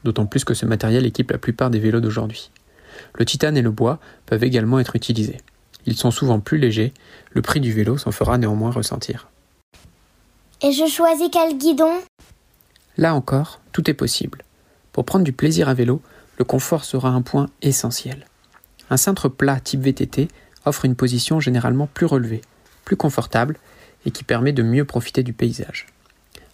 D'autant 0.04 0.26
plus 0.26 0.44
que 0.44 0.54
ce 0.54 0.64
matériel 0.64 1.04
équipe 1.04 1.32
la 1.32 1.38
plupart 1.38 1.68
des 1.68 1.80
vélos 1.80 2.00
d'aujourd'hui. 2.00 2.50
Le 3.14 3.24
titane 3.24 3.56
et 3.56 3.62
le 3.62 3.72
bois 3.72 3.98
peuvent 4.24 4.44
également 4.44 4.78
être 4.78 4.94
utilisés. 4.94 5.38
Ils 5.84 5.96
sont 5.96 6.12
souvent 6.12 6.38
plus 6.38 6.58
légers, 6.58 6.94
le 7.32 7.42
prix 7.42 7.60
du 7.60 7.72
vélo 7.72 7.98
s'en 7.98 8.12
fera 8.12 8.38
néanmoins 8.38 8.70
ressentir. 8.70 9.28
Et 10.62 10.72
je 10.72 10.86
choisis 10.86 11.28
quel 11.32 11.58
guidon? 11.58 11.92
Là 12.96 13.14
encore, 13.14 13.60
tout 13.72 13.90
est 13.90 13.94
possible. 13.94 14.42
Pour 14.92 15.04
prendre 15.04 15.24
du 15.24 15.32
plaisir 15.32 15.68
à 15.68 15.74
vélo, 15.74 16.00
le 16.38 16.44
confort 16.44 16.84
sera 16.84 17.10
un 17.10 17.22
point 17.22 17.48
essentiel. 17.62 18.26
Un 18.90 18.96
cintre 18.96 19.28
plat 19.28 19.58
type 19.58 19.82
VTT 19.82 20.28
offre 20.64 20.84
une 20.84 20.94
position 20.94 21.40
généralement 21.40 21.88
plus 21.92 22.06
relevée, 22.06 22.42
plus 22.84 22.96
confortable 22.96 23.58
et 24.06 24.10
qui 24.10 24.24
permet 24.24 24.52
de 24.52 24.62
mieux 24.62 24.86
profiter 24.86 25.22
du 25.22 25.34
paysage. 25.34 25.86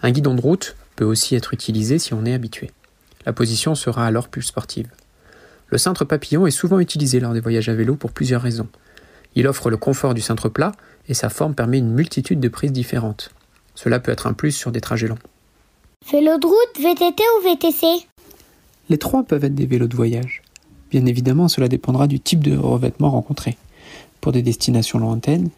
Un 0.03 0.11
guidon 0.11 0.35
de 0.35 0.41
route 0.41 0.75
peut 0.97 1.05
aussi 1.05 1.37
être 1.37 1.55
utilisé 1.55 1.99
si 2.01 2.15
on 2.15 2.25
est 2.25 2.35
habitué. 2.35 2.71
La 3.25 3.33
position 3.33 3.75
sera 3.75 4.05
alors 4.07 4.29
plus 4.29 4.43
sportive. 4.43 4.89
Le 5.69 5.79
cintre 5.79 6.05
papillon 6.05 6.47
est 6.47 6.51
souvent 6.51 6.81
utilisé 6.81 7.21
lors 7.21 7.33
des 7.33 7.41
voyages 7.41 7.69
à 7.69 7.75
vélo 7.75 7.95
pour 7.95 8.11
plusieurs 8.11 8.43
raisons. 8.43 8.69
Il 9.35 9.47
offre 9.47 9.71
le 9.71 9.77
confort 9.77 10.15
du 10.15 10.21
cintre 10.21 10.49
plat 10.49 10.73
et 11.09 11.15
sa 11.15 11.29
forme 11.29 11.55
permet 11.55 11.79
une 11.79 11.93
multitude 11.93 12.41
de 12.41 12.49
prises 12.49 12.73
différentes. 12.73 13.31
Cela 13.75 14.01
peut 14.01 14.13
être 14.13 14.27
un 14.27 14.35
plus 14.35 14.53
sur 14.53 14.73
des 14.73 14.81
trajets 14.81 15.09
longs. 15.09 15.19
Vélo 16.11 16.37
de 16.39 16.47
route, 16.47 16.79
VTT 16.79 17.23
ou 17.39 17.49
VTC 17.49 17.87
Les 18.91 18.99
trois 18.99 19.23
peuvent 19.23 19.45
être 19.45 19.55
des 19.55 19.67
vélos 19.67 19.87
de 19.87 19.97
voyage. 19.97 20.43
Bien 20.91 21.07
évidemment, 21.07 21.49
cela 21.49 21.69
dépendra 21.69 22.07
du 22.07 22.21
type 22.21 22.45
de 22.45 22.57
revêtement 22.57 23.11
rencontré. 23.11 23.57
Pour 24.21 24.33
des 24.33 24.43
destinations 24.43 24.99
lointaines, 24.99 25.49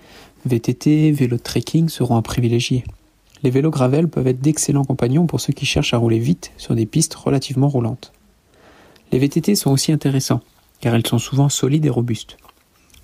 VTT, 0.47 1.11
vélo 1.11 1.39
de 1.39 1.43
trekking 1.43 1.89
seront 1.89 2.17
à 2.17 2.23
privilégier. 2.23 2.85
Les 3.43 3.49
vélos 3.49 3.71
gravel 3.71 4.09
peuvent 4.09 4.27
être 4.27 4.43
d'excellents 4.43 4.85
compagnons 4.85 5.27
pour 5.27 5.41
ceux 5.41 5.55
qui 5.55 5.65
cherchent 5.65 5.95
à 5.95 5.99
rouler 5.99 6.19
vite 6.19 6.53
sur 6.59 6.75
des 6.75 6.85
pistes 6.85 7.15
relativement 7.15 7.69
roulantes. 7.69 8.13
Les 9.11 9.19
VTT 9.19 9.55
sont 9.55 9.71
aussi 9.71 9.91
intéressants, 9.91 10.43
car 10.81 10.95
elles 10.95 11.07
sont 11.07 11.19
souvent 11.19 11.49
solides 11.49 11.87
et 11.87 11.91
robustes. 11.91 12.37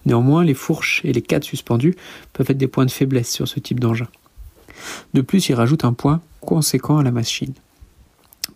Néanmoins, 0.05 0.45
les 0.45 0.55
fourches 0.55 1.01
et 1.05 1.15
les 1.15 1.23
cadres 1.23 1.47
suspendus 1.47 1.97
peuvent 2.35 2.51
être 2.51 2.59
des 2.59 2.69
points 2.69 2.87
de 2.87 2.91
faiblesse 2.91 3.31
sur 3.31 3.49
ce 3.49 3.59
type 3.59 3.81
d'engin. 3.81 4.09
De 5.15 5.23
plus, 5.23 5.49
ils 5.49 5.55
rajoutent 5.55 5.85
un 5.85 5.95
point 5.95 6.21
conséquent 6.41 6.99
à 6.99 7.03
la 7.03 7.11
machine. 7.11 7.55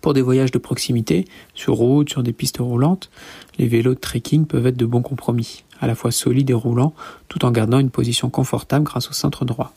Pour 0.03 0.13
des 0.13 0.23
voyages 0.23 0.51
de 0.51 0.59
proximité, 0.59 1.27
sur 1.55 1.75
route, 1.75 2.11
sur 2.11 2.23
des 2.23 2.35
pistes 2.35 2.59
roulantes, 2.59 3.11
les 3.59 3.67
vélos 3.67 3.95
de 3.95 4.01
trekking 4.01 4.45
peuvent 4.45 4.67
être 4.67 4.77
de 4.77 4.87
bons 4.87 5.03
compromis, 5.03 5.64
à 5.85 5.87
la 5.87 5.95
fois 5.95 6.11
solides 6.11 6.49
et 6.49 6.55
roulants, 6.55 6.95
tout 7.29 7.45
en 7.45 7.51
gardant 7.51 7.79
une 7.79 7.91
position 7.91 8.31
confortable 8.31 8.87
grâce 8.87 9.11
au 9.11 9.13
centre 9.13 9.45
droit. 9.45 9.75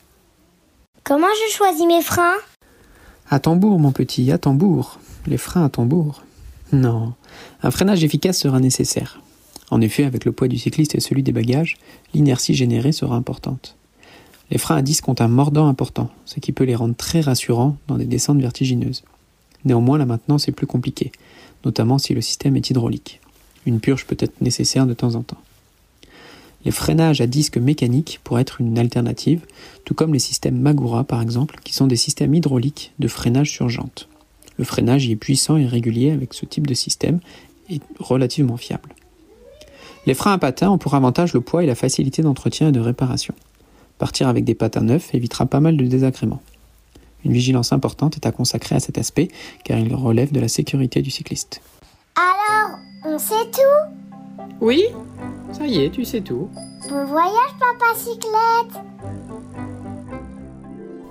Comment 1.04 1.26
je 1.26 1.54
choisis 1.54 1.86
mes 1.86 2.00
freins? 2.00 2.38
À 3.28 3.40
tambour, 3.40 3.78
mon 3.78 3.92
petit, 3.92 4.32
à 4.32 4.38
tambour. 4.38 4.98
Les 5.26 5.36
freins 5.36 5.66
à 5.66 5.68
tambour. 5.68 6.22
Non, 6.72 7.12
un 7.62 7.70
freinage 7.70 8.02
efficace 8.04 8.38
sera 8.38 8.58
nécessaire. 8.58 9.20
En 9.70 9.82
effet, 9.82 10.04
avec 10.04 10.24
le 10.24 10.32
poids 10.32 10.48
du 10.48 10.56
cycliste 10.56 10.94
et 10.94 11.00
celui 11.00 11.22
des 11.22 11.32
bagages, 11.32 11.76
l'inertie 12.14 12.54
générée 12.54 12.92
sera 12.92 13.14
importante. 13.14 13.76
Les 14.50 14.56
freins 14.56 14.76
à 14.76 14.82
disque 14.82 15.06
ont 15.08 15.16
un 15.18 15.28
mordant 15.28 15.68
important, 15.68 16.08
ce 16.24 16.40
qui 16.40 16.52
peut 16.52 16.64
les 16.64 16.74
rendre 16.74 16.96
très 16.96 17.20
rassurants 17.20 17.76
dans 17.86 17.98
des 17.98 18.06
descentes 18.06 18.40
vertigineuses. 18.40 19.04
Néanmoins, 19.66 19.98
la 19.98 20.06
maintenance 20.06 20.48
est 20.48 20.52
plus 20.52 20.66
compliquée, 20.66 21.12
notamment 21.66 21.98
si 21.98 22.14
le 22.14 22.22
système 22.22 22.56
est 22.56 22.70
hydraulique. 22.70 23.20
Une 23.66 23.80
purge 23.80 24.06
peut 24.06 24.16
être 24.18 24.40
nécessaire 24.40 24.86
de 24.86 24.94
temps 24.94 25.14
en 25.16 25.22
temps. 25.22 25.36
Les 26.68 26.72
freinages 26.72 27.22
à 27.22 27.26
disque 27.26 27.56
mécaniques 27.56 28.20
pourraient 28.22 28.42
être 28.42 28.60
une 28.60 28.78
alternative, 28.78 29.46
tout 29.86 29.94
comme 29.94 30.12
les 30.12 30.18
systèmes 30.18 30.60
Magura 30.60 31.02
par 31.02 31.22
exemple, 31.22 31.56
qui 31.64 31.72
sont 31.72 31.86
des 31.86 31.96
systèmes 31.96 32.34
hydrauliques 32.34 32.92
de 32.98 33.08
freinage 33.08 33.50
sur 33.50 33.70
jante. 33.70 34.06
Le 34.58 34.64
freinage 34.64 35.06
y 35.06 35.12
est 35.12 35.16
puissant 35.16 35.56
et 35.56 35.64
régulier 35.64 36.10
avec 36.10 36.34
ce 36.34 36.44
type 36.44 36.66
de 36.66 36.74
système 36.74 37.20
et 37.70 37.80
relativement 37.98 38.58
fiable. 38.58 38.94
Les 40.04 40.12
freins 40.12 40.34
à 40.34 40.36
patins 40.36 40.68
ont 40.68 40.76
pour 40.76 40.92
avantage 40.92 41.32
le 41.32 41.40
poids 41.40 41.64
et 41.64 41.66
la 41.66 41.74
facilité 41.74 42.20
d'entretien 42.20 42.68
et 42.68 42.72
de 42.72 42.80
réparation. 42.80 43.32
Partir 43.96 44.28
avec 44.28 44.44
des 44.44 44.54
patins 44.54 44.82
neufs 44.82 45.14
évitera 45.14 45.46
pas 45.46 45.60
mal 45.60 45.78
de 45.78 45.86
désagréments. 45.86 46.42
Une 47.24 47.32
vigilance 47.32 47.72
importante 47.72 48.16
est 48.16 48.26
à 48.26 48.30
consacrer 48.30 48.74
à 48.74 48.80
cet 48.80 48.98
aspect 48.98 49.28
car 49.64 49.78
il 49.78 49.94
relève 49.94 50.32
de 50.32 50.40
la 50.40 50.48
sécurité 50.48 51.00
du 51.00 51.10
cycliste. 51.10 51.62
Alors, 52.14 52.78
on 53.06 53.18
sait 53.18 53.50
tout? 53.54 54.07
Oui, 54.60 54.84
ça 55.52 55.66
y 55.66 55.84
est, 55.84 55.90
tu 55.90 56.04
sais 56.04 56.20
tout. 56.20 56.48
Bon 56.88 57.04
voyage, 57.04 57.54
papa 57.58 57.94
cyclette 57.94 58.82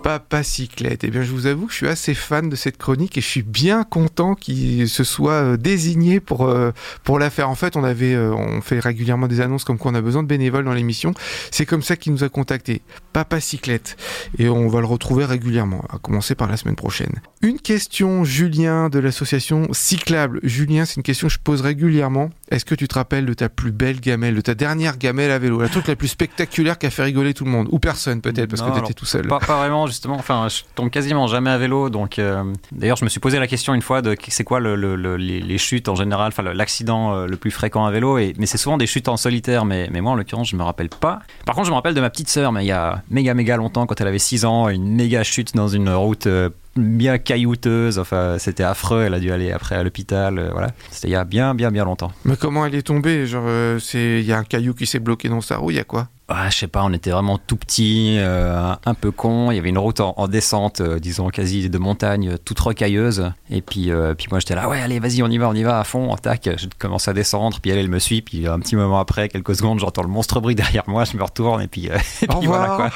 Papa 0.08 0.42
Cyclette. 0.42 1.04
Eh 1.04 1.10
bien, 1.10 1.22
je 1.22 1.32
vous 1.32 1.48
avoue 1.48 1.66
que 1.66 1.74
je 1.74 1.80
suis 1.80 1.88
assez 1.90 2.14
fan 2.14 2.48
de 2.48 2.56
cette 2.56 2.78
chronique 2.78 3.18
et 3.18 3.22
je 3.22 3.28
suis 3.28 3.42
bien 3.42 3.84
content 3.84 4.36
qu'il 4.36 4.88
se 4.88 5.04
soit 5.04 5.34
euh, 5.34 5.58
désigné 5.58 6.22
pour, 6.22 6.48
euh, 6.48 6.72
pour 7.04 7.20
la 7.20 7.30
faire. 7.30 7.50
En 7.50 7.56
fait, 7.56 7.76
on 7.76 7.84
avait, 7.84 8.14
euh, 8.14 8.34
on 8.34 8.62
fait 8.62 8.80
régulièrement 8.80 9.28
des 9.28 9.42
annonces 9.42 9.66
comme 9.66 9.78
quoi 9.78 9.92
on 9.92 9.96
a 9.96 10.02
besoin 10.02 10.24
de 10.24 10.30
bénévoles 10.30 10.64
dans 10.64 10.74
l'émission. 10.74 11.14
C'est 11.52 11.66
comme 11.66 11.82
ça 11.82 11.98
qu'il 11.98 12.14
nous 12.14 12.24
a 12.24 12.30
contacté. 12.30 12.84
Papa 13.12 13.42
Cyclette. 13.42 13.98
Et 14.38 14.48
on 14.48 14.70
va 14.70 14.80
le 14.80 14.86
retrouver 14.86 15.26
régulièrement, 15.26 15.84
à 15.90 15.98
commencer 15.98 16.36
par 16.36 16.48
la 16.48 16.56
semaine 16.56 16.78
prochaine. 16.78 17.20
Une 17.42 17.60
question, 17.60 18.24
Julien, 18.24 18.88
de 18.88 19.00
l'association 19.00 19.68
Cyclable. 19.74 20.40
Julien, 20.42 20.86
c'est 20.86 20.96
une 20.96 21.04
question 21.04 21.28
que 21.28 21.34
je 21.34 21.40
pose 21.40 21.60
régulièrement. 21.60 22.30
Est-ce 22.50 22.64
que 22.64 22.76
tu 22.76 22.88
te 22.88 22.96
rappelles 22.96 23.26
de 23.26 23.34
ta 23.34 23.50
plus 23.50 23.74
belle 23.74 24.00
gamelle, 24.00 24.36
de 24.36 24.42
ta 24.42 24.56
dernière 24.56 24.98
gamelle 24.98 25.32
à 25.32 25.40
vélo, 25.40 25.60
la 25.60 25.68
truc 25.68 25.88
la 25.88 25.98
plus 25.98 26.08
spectaculaire 26.08 26.78
qui 26.78 26.86
a 26.86 26.92
fait 26.92 27.04
rigoler 27.04 27.34
tout 27.34 27.44
le 27.44 27.52
monde? 27.52 27.68
Ou 27.72 27.80
personne 27.80 28.22
peut-être, 28.22 28.50
parce 28.50 28.62
Non, 28.62 28.70
que 28.70 28.78
tu 28.80 28.86
étais 28.86 28.94
tout 28.94 29.06
seul. 29.06 29.28
Pas, 29.28 29.40
pas 29.40 29.58
vraiment, 29.58 29.86
justement. 29.98 30.16
Enfin, 30.16 30.48
je 30.50 30.62
tombe 30.76 30.90
quasiment 30.92 31.26
jamais 31.28 31.50
à 31.50 31.58
vélo. 31.58 31.90
Donc, 31.90 32.20
euh, 32.20 32.44
d'ailleurs, 32.72 32.98
je 32.98 33.04
me 33.04 33.10
suis 33.10 33.20
posé 33.20 33.40
la 33.40 33.48
question 33.48 33.74
une 33.74 33.82
fois 33.82 34.02
de 34.04 34.16
c'est 34.28 34.44
quoi 34.44 34.60
le, 34.60 34.76
le- 34.76 34.96
le- 34.96 35.18
les, 35.18 35.58
chutes 35.58 35.90
en 35.90 35.96
général, 35.96 36.28
enfin, 36.28 36.44
l'accident 36.44 37.14
euh, 37.16 37.26
le 37.26 37.36
plus 37.36 37.50
fréquent 37.52 37.84
à 37.86 37.92
vélo. 37.92 38.18
Mais 38.38 38.46
c'est 38.46 38.58
souvent 38.60 38.78
des 38.78 38.86
chutes 38.88 39.08
en 39.08 39.18
solitaire. 39.18 39.66
Mais, 39.66 39.90
mais 39.92 40.02
moi, 40.02 40.12
en 40.12 40.16
l'occurrence, 40.16 40.50
je 40.50 40.56
me 40.56 40.64
rappelle 40.64 40.90
pas. 40.90 41.20
Par 41.46 41.56
contre, 41.56 41.66
je 41.66 41.72
me 41.72 41.76
rappelle 41.76 41.96
de 41.96 42.02
ma 42.02 42.10
petite 42.12 42.30
sœur, 42.30 42.52
mais 42.52 42.64
il 42.64 42.68
y 42.68 42.72
a 42.72 43.02
méga, 43.10 43.34
méga 43.34 43.58
longtemps, 43.58 43.86
quand 43.88 44.00
elle 44.00 44.08
avait 44.08 44.20
6 44.20 44.46
ans, 44.46 44.70
une 44.70 44.96
méga 44.96 45.24
chute 45.24 45.56
dans 45.56 45.68
une 45.68 45.90
route. 45.90 46.28
euh, 46.28 46.50
bien 46.76 47.18
caillouteuse, 47.18 47.98
enfin 47.98 48.36
c'était 48.38 48.62
affreux, 48.62 49.02
elle 49.02 49.16
a 49.16 49.20
dû 49.20 49.32
aller 49.32 49.52
après 49.52 49.74
à 49.76 49.82
l'hôpital, 49.82 50.50
voilà. 50.52 50.68
C'était 50.92 51.08
il 51.08 51.12
y 51.12 51.16
a 51.16 51.24
bien 51.24 51.56
bien 51.56 51.72
bien 51.72 51.84
longtemps. 51.86 52.12
Mais 52.24 52.36
comment 52.36 52.68
elle 52.68 52.76
est 52.76 52.84
tombée? 52.84 53.26
Genre, 53.26 53.80
c'est, 53.80 54.20
il 54.20 54.26
y 54.28 54.32
a 54.32 54.38
un 54.38 54.44
caillou 54.44 54.76
qui 54.76 54.86
s'est 54.86 55.00
bloqué 55.00 55.28
dans 55.28 55.42
sa 55.42 55.58
roue, 55.58 55.72
il 55.72 55.78
y 55.78 55.80
a 55.80 55.84
quoi? 55.84 56.08
Ah, 56.30 56.50
je 56.50 56.58
sais 56.58 56.68
pas, 56.68 56.84
on 56.84 56.92
était 56.92 57.12
vraiment 57.12 57.38
tout 57.38 57.56
petits, 57.56 58.18
euh, 58.20 58.74
un 58.86 58.94
peu 58.94 59.12
con. 59.12 59.50
Il 59.50 59.56
y 59.56 59.60
avait 59.60 59.70
une 59.70 59.78
route 59.78 60.02
en, 60.02 60.14
en 60.18 60.28
descente, 60.28 60.82
euh, 60.82 61.00
disons 61.00 61.30
quasi 61.30 61.70
de 61.70 61.78
montagne, 61.78 62.32
euh, 62.32 62.38
toute 62.38 62.60
rocailleuse. 62.60 63.32
Et 63.50 63.62
puis, 63.62 63.92
euh, 63.92 64.14
puis 64.14 64.28
moi 64.30 64.42
j'étais 64.42 64.56
là, 64.56 64.68
ouais, 64.68 64.82
allez, 64.82 65.00
vas-y, 65.00 65.24
on 65.24 65.30
y 65.30 65.38
va, 65.38 65.48
on 65.48 65.54
y 65.54 65.64
va 65.64 65.80
à 65.80 65.86
fond. 65.86 66.14
Tac, 66.18 66.50
je 66.58 66.68
commence 66.78 67.08
à 67.08 67.14
descendre. 67.14 67.60
Puis 67.62 67.72
elle, 67.72 67.78
elle 67.78 67.88
me 67.88 68.00
suit. 68.00 68.22
Puis 68.22 68.46
un 68.46 68.60
petit 68.60 68.76
moment 68.76 69.00
après, 69.00 69.30
quelques 69.30 69.56
secondes, 69.56 69.80
j'entends 69.80 70.02
le 70.02 70.10
monstre 70.10 70.42
bruit 70.42 70.54
derrière 70.54 70.84
moi. 70.88 71.06
Je 71.06 71.16
me 71.16 71.24
retourne 71.24 71.62
et 71.62 71.68
puis, 71.68 71.86
et 72.22 72.30
Au 72.30 72.40
puis 72.40 72.48
voilà 72.48 72.76
quoi. 72.76 72.92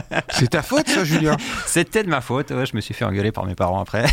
C'est 0.30 0.48
ta 0.48 0.62
faute, 0.62 0.88
ça, 0.88 1.04
Julien 1.04 1.36
C'était 1.66 2.02
de 2.02 2.08
ma 2.08 2.20
faute. 2.20 2.50
Ouais, 2.50 2.66
je 2.66 2.74
me 2.74 2.80
suis 2.80 2.94
fait 2.94 3.04
engueuler 3.04 3.30
par 3.30 3.46
mes 3.46 3.54
parents 3.54 3.80
après. 3.80 4.06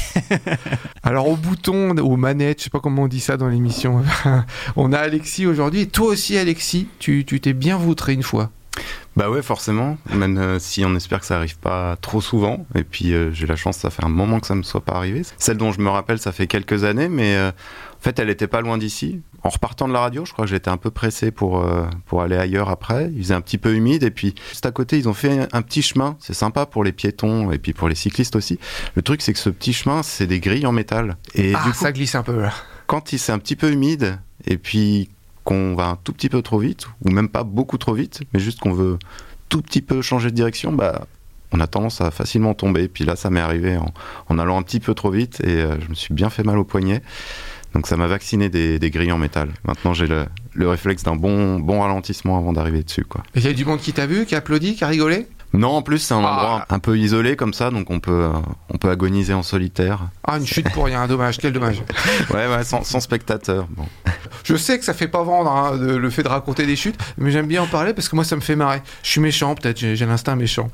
Alors, 1.02 1.28
au 1.28 1.36
bouton, 1.36 1.98
aux 1.98 2.18
manettes, 2.18 2.60
je 2.60 2.66
sais 2.66 2.70
pas 2.70 2.82
comment 2.82 3.04
on 3.04 3.08
dit 3.08 3.20
ça 3.20 3.36
dans 3.36 3.48
l'émission, 3.48 4.04
on 4.76 4.94
a 4.94 5.00
Alexis 5.00 5.48
aujourd'hui. 5.48 5.82
Et 5.82 5.88
toi 5.88 6.10
aussi, 6.10 6.38
Alexis, 6.38 6.88
tu 7.00 7.26
tu 7.26 7.42
t'es 7.42 7.54
bien 7.54 7.76
voutré 7.76 8.14
une 8.14 8.22
fois. 8.22 8.52
Bah 9.16 9.30
ouais, 9.30 9.42
forcément, 9.42 9.98
même 10.14 10.38
euh, 10.38 10.60
si 10.60 10.86
on 10.86 10.96
espère 10.96 11.20
que 11.20 11.26
ça 11.26 11.38
arrive 11.38 11.58
pas 11.58 11.98
trop 11.98 12.22
souvent. 12.22 12.66
Et 12.76 12.84
puis 12.84 13.14
euh, 13.14 13.32
j'ai 13.34 13.48
la 13.48 13.56
chance, 13.56 13.78
ça 13.78 13.90
fait 13.90 14.04
un 14.04 14.10
moment 14.10 14.40
que 14.40 14.48
ça 14.48 14.56
me 14.56 14.64
soit 14.64 14.82
pas 14.82 14.94
arrivé. 14.94 15.24
Celle 15.38 15.58
dont 15.58 15.72
je 15.72 15.82
me 15.82 15.90
rappelle, 15.90 16.20
ça 16.20 16.32
fait 16.32 16.48
quelques 16.48 16.84
années, 16.84 17.10
mais 17.10 17.36
euh, 17.36 17.50
en 17.50 18.02
fait, 18.02 18.18
elle 18.20 18.30
était 18.30 18.48
pas 18.48 18.62
loin 18.62 18.78
d'ici. 18.78 19.22
En 19.44 19.50
repartant 19.50 19.88
de 19.88 19.94
la 19.94 20.00
radio, 20.00 20.24
je 20.26 20.32
crois 20.32 20.46
que 20.46 20.52
j'étais 20.52 20.70
un 20.70 20.78
peu 20.78 20.90
pressé 20.90 21.32
pour, 21.32 21.66
pour 22.06 22.22
aller 22.22 22.36
ailleurs 22.36 22.70
après. 22.70 23.10
Il 23.14 23.24
faisait 23.24 23.34
un 23.34 23.42
petit 23.42 23.58
peu 23.58 23.74
humide 23.74 24.04
et 24.04 24.12
puis 24.12 24.36
juste 24.50 24.66
à 24.66 24.72
côté, 24.72 24.98
ils 24.98 25.08
ont 25.08 25.14
fait 25.14 25.40
un, 25.40 25.48
un 25.52 25.62
petit 25.62 25.82
chemin. 25.82 26.18
C'est 26.20 26.34
sympa 26.34 26.66
pour 26.66 26.84
les 26.84 26.92
piétons 26.92 27.52
et 27.52 27.58
puis 27.58 27.74
pour 27.74 27.90
les 27.90 27.96
cyclistes 27.96 28.36
aussi. 28.36 28.60
Le 28.96 29.02
truc, 29.02 29.22
c'est 29.22 29.34
que 29.34 29.40
ce 29.40 29.50
petit 29.50 29.74
chemin, 29.74 30.04
c'est 30.04 30.28
des 30.28 30.40
grilles 30.40 30.66
en 30.66 30.72
métal. 30.72 31.18
Et 31.36 31.54
ah, 31.56 31.64
du 31.64 31.72
coup, 31.72 31.78
ça 31.78 31.92
glisse 31.92 32.16
un 32.16 32.24
peu 32.24 32.42
là. 32.42 32.54
quand 32.88 33.14
il 33.14 33.20
c'est 33.20 33.32
un 33.32 33.40
petit 33.40 33.56
peu 33.56 33.72
humide 33.72 34.20
et 34.46 34.58
puis 34.58 35.10
qu'on 35.44 35.76
va 35.76 35.88
un 35.88 35.96
tout 35.96 36.14
petit 36.14 36.30
peu 36.30 36.42
trop 36.42 36.60
vite 36.60 36.88
ou 37.04 37.12
même 37.12 37.30
pas 37.30 37.44
beaucoup 37.44 37.78
trop 37.78 37.94
vite 37.94 38.22
mais 38.34 38.40
juste 38.40 38.60
qu'on 38.60 38.74
veut 38.74 39.00
tout 39.50 39.62
petit 39.62 39.82
peu 39.82 40.02
changer 40.02 40.30
de 40.30 40.36
direction 40.36 40.72
bah 40.72 41.06
on 41.52 41.60
a 41.60 41.68
tendance 41.68 42.02
à 42.02 42.12
facilement 42.12 42.54
tomber. 42.54 42.88
Puis 42.88 43.06
là 43.06 43.16
ça 43.16 43.30
m'est 43.30 43.40
arrivé 43.40 43.78
en, 44.30 44.40
allant 44.40 44.58
un 44.58 44.62
petit 44.62 44.80
peu 44.80 44.94
trop 44.94 45.12
vite 45.12 45.42
et 45.44 45.62
euh, 45.62 45.76
je 45.82 45.90
me 45.90 45.96
suis 45.96 46.14
bien 46.14 46.30
fait 46.30 46.44
mal 46.44 46.58
au 46.58 46.64
poignet. 46.64 47.02
Donc 47.74 47.86
ça 47.86 47.98
m'a 47.98 48.08
vacciné 48.08 48.50
des, 48.50 48.80
grilles 48.90 49.12
en 49.12 49.18
métal. 49.18 49.50
Maintenant 49.64 49.94
j'ai 49.94 50.08
le, 50.08 50.26
le 50.54 50.70
réflexe 50.70 51.04
d'un 51.04 51.16
bon 51.16 51.60
bon 51.60 51.82
ralentissement 51.82 52.38
avant 52.38 52.54
d'arriver 52.54 52.84
dessus 52.84 53.06
quoi. 53.06 53.24
Il 53.36 53.44
y 53.44 53.48
a 53.48 53.54
du 53.54 53.66
monde 53.66 53.80
qui 53.80 53.94
t'a 53.94 54.08
vu, 54.08 54.26
qui 54.26 54.36
a 54.36 54.40
applaudi, 54.40 54.76
qui 54.76 54.84
a 54.84 54.88
rigolé? 54.88 55.28
Non 55.54 55.70
en 55.70 55.82
plus 55.82 56.00
c'est 56.00 56.14
un 56.14 56.24
Ah. 56.24 56.30
endroit 56.34 56.66
un 56.70 56.80
peu 56.80 56.98
isolé 56.98 57.36
comme 57.36 57.54
ça 57.54 57.72
donc 57.72 57.90
on 57.90 58.00
peut 58.00 58.30
on 58.74 58.78
peut 58.78 58.90
agoniser 58.90 59.34
en 59.34 59.44
solitaire 59.44 60.00
Ah, 60.24 60.38
une 60.38 60.46
chute 60.46 60.70
pour 60.72 60.86
rien, 60.86 61.08
dommage, 61.08 61.38
quel 61.40 61.54
dommage. 61.54 61.82
ouais 62.34 62.48
ouais 62.48 62.64
sans, 62.64 62.84
sans 62.84 63.00
spectateur 63.00 63.68
bon 63.70 63.86
Je 64.44 64.56
sais 64.56 64.78
que 64.80 64.86
ça 64.86 64.94
fait 64.94 65.08
pas 65.08 65.24
vendre 65.24 65.52
hein, 65.52 65.78
de- 65.78 65.96
le 65.96 66.10
fait 66.10 66.24
de 66.24 66.28
raconter 66.28 66.66
des 66.66 66.76
chutes, 66.76 67.00
mais 67.18 67.32
j'aime 67.32 67.48
bien 67.48 67.64
en 67.64 67.68
parler 67.68 67.94
parce 67.94 68.10
que 68.10 68.16
moi 68.16 68.24
ça 68.26 68.36
me 68.36 68.42
fait 68.42 68.56
marrer. 68.56 68.82
Je 69.04 69.10
suis 69.10 69.22
méchant, 69.22 69.56
peut-être, 69.56 69.80
j'ai 69.80 69.96
j'ai 69.96 70.06
l'instinct 70.06 70.36
méchant. 70.36 70.70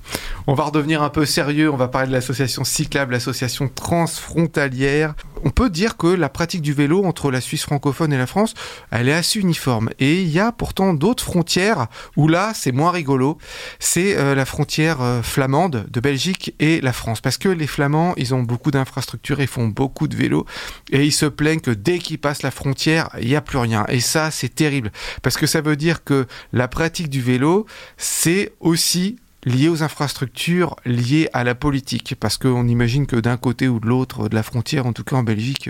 On 0.48 0.54
va 0.54 0.64
redevenir 0.66 1.02
un 1.02 1.10
peu 1.10 1.26
sérieux, 1.26 1.72
on 1.72 1.78
va 1.78 1.88
parler 1.88 2.08
de 2.08 2.14
l'association 2.14 2.64
Cyclable, 2.64 3.14
l'association 3.14 3.68
transfrontalière. 3.70 5.14
On 5.46 5.52
peut 5.52 5.70
dire 5.70 5.96
que 5.96 6.08
la 6.08 6.28
pratique 6.28 6.64
du 6.64 6.74
vélo 6.74 7.06
entre 7.06 7.30
la 7.30 7.40
Suisse 7.40 7.62
francophone 7.62 8.12
et 8.12 8.18
la 8.18 8.26
France, 8.26 8.56
elle 8.90 9.08
est 9.08 9.14
assez 9.14 9.40
uniforme. 9.40 9.92
Et 10.00 10.24
il 10.24 10.30
y 10.30 10.40
a 10.40 10.52
pourtant 10.52 10.96
d'autres 10.96 11.24
frontières 11.24 11.86
où 12.18 12.28
là 12.28 12.54
c'est 12.56 12.72
moins 12.72 12.90
rigolo. 12.90 13.38
C'est 13.78 14.18
euh, 14.18 14.34
la 14.34 14.46
frontière 14.46 15.02
euh, 15.04 15.22
flamande 15.22 15.86
de 15.88 16.00
Belgique 16.00 16.56
et 16.60 16.82
la 16.82 16.94
France. 16.94 17.22
Parce 17.22 17.38
que 17.38 17.48
les 17.48 17.68
Flamands, 17.68 18.16
ils 18.18 18.34
ont 18.34 18.42
beaucoup 18.42 18.72
d'infrastructures, 18.72 19.40
ils 19.40 19.48
font 19.48 19.68
beaucoup 19.68 20.08
de 20.08 20.16
vélos 20.16 20.48
et 20.92 21.06
ils 21.06 21.12
se 21.12 21.28
plaignent 21.28 21.60
que 21.60 21.70
dès 21.70 22.00
qu'ils 22.00 22.18
passent 22.18 22.42
la 22.42 22.50
frontière, 22.50 23.10
il 23.22 23.28
n'y 23.28 23.36
a 23.36 23.42
plus 23.42 23.60
rien. 23.60 23.86
Et 23.88 24.00
ça, 24.00 24.32
c'est 24.32 24.50
terrible. 24.50 24.92
Parce 25.22 25.38
que 25.38 25.46
ça 25.46 25.62
veut 25.62 25.76
dire 25.76 26.04
que 26.04 26.26
la 26.54 26.68
pratique 26.68 27.10
du 27.10 27.22
vélo, 27.22 27.68
c'est 27.98 28.54
aussi 28.62 29.18
liées 29.46 29.70
aux 29.70 29.84
infrastructures, 29.84 30.76
liées 30.86 31.30
à 31.34 31.44
la 31.44 31.56
politique, 31.56 32.16
parce 32.20 32.38
qu'on 32.38 32.68
imagine 32.68 33.06
que 33.06 33.16
d'un 33.16 33.38
côté 33.38 33.68
ou 33.68 33.80
de 33.80 33.88
l'autre 33.88 34.28
de 34.30 34.36
la 34.36 34.44
frontière, 34.44 34.86
en 34.86 34.94
tout 34.94 35.04
cas 35.04 35.16
en 35.16 35.24
Belgique, 35.24 35.70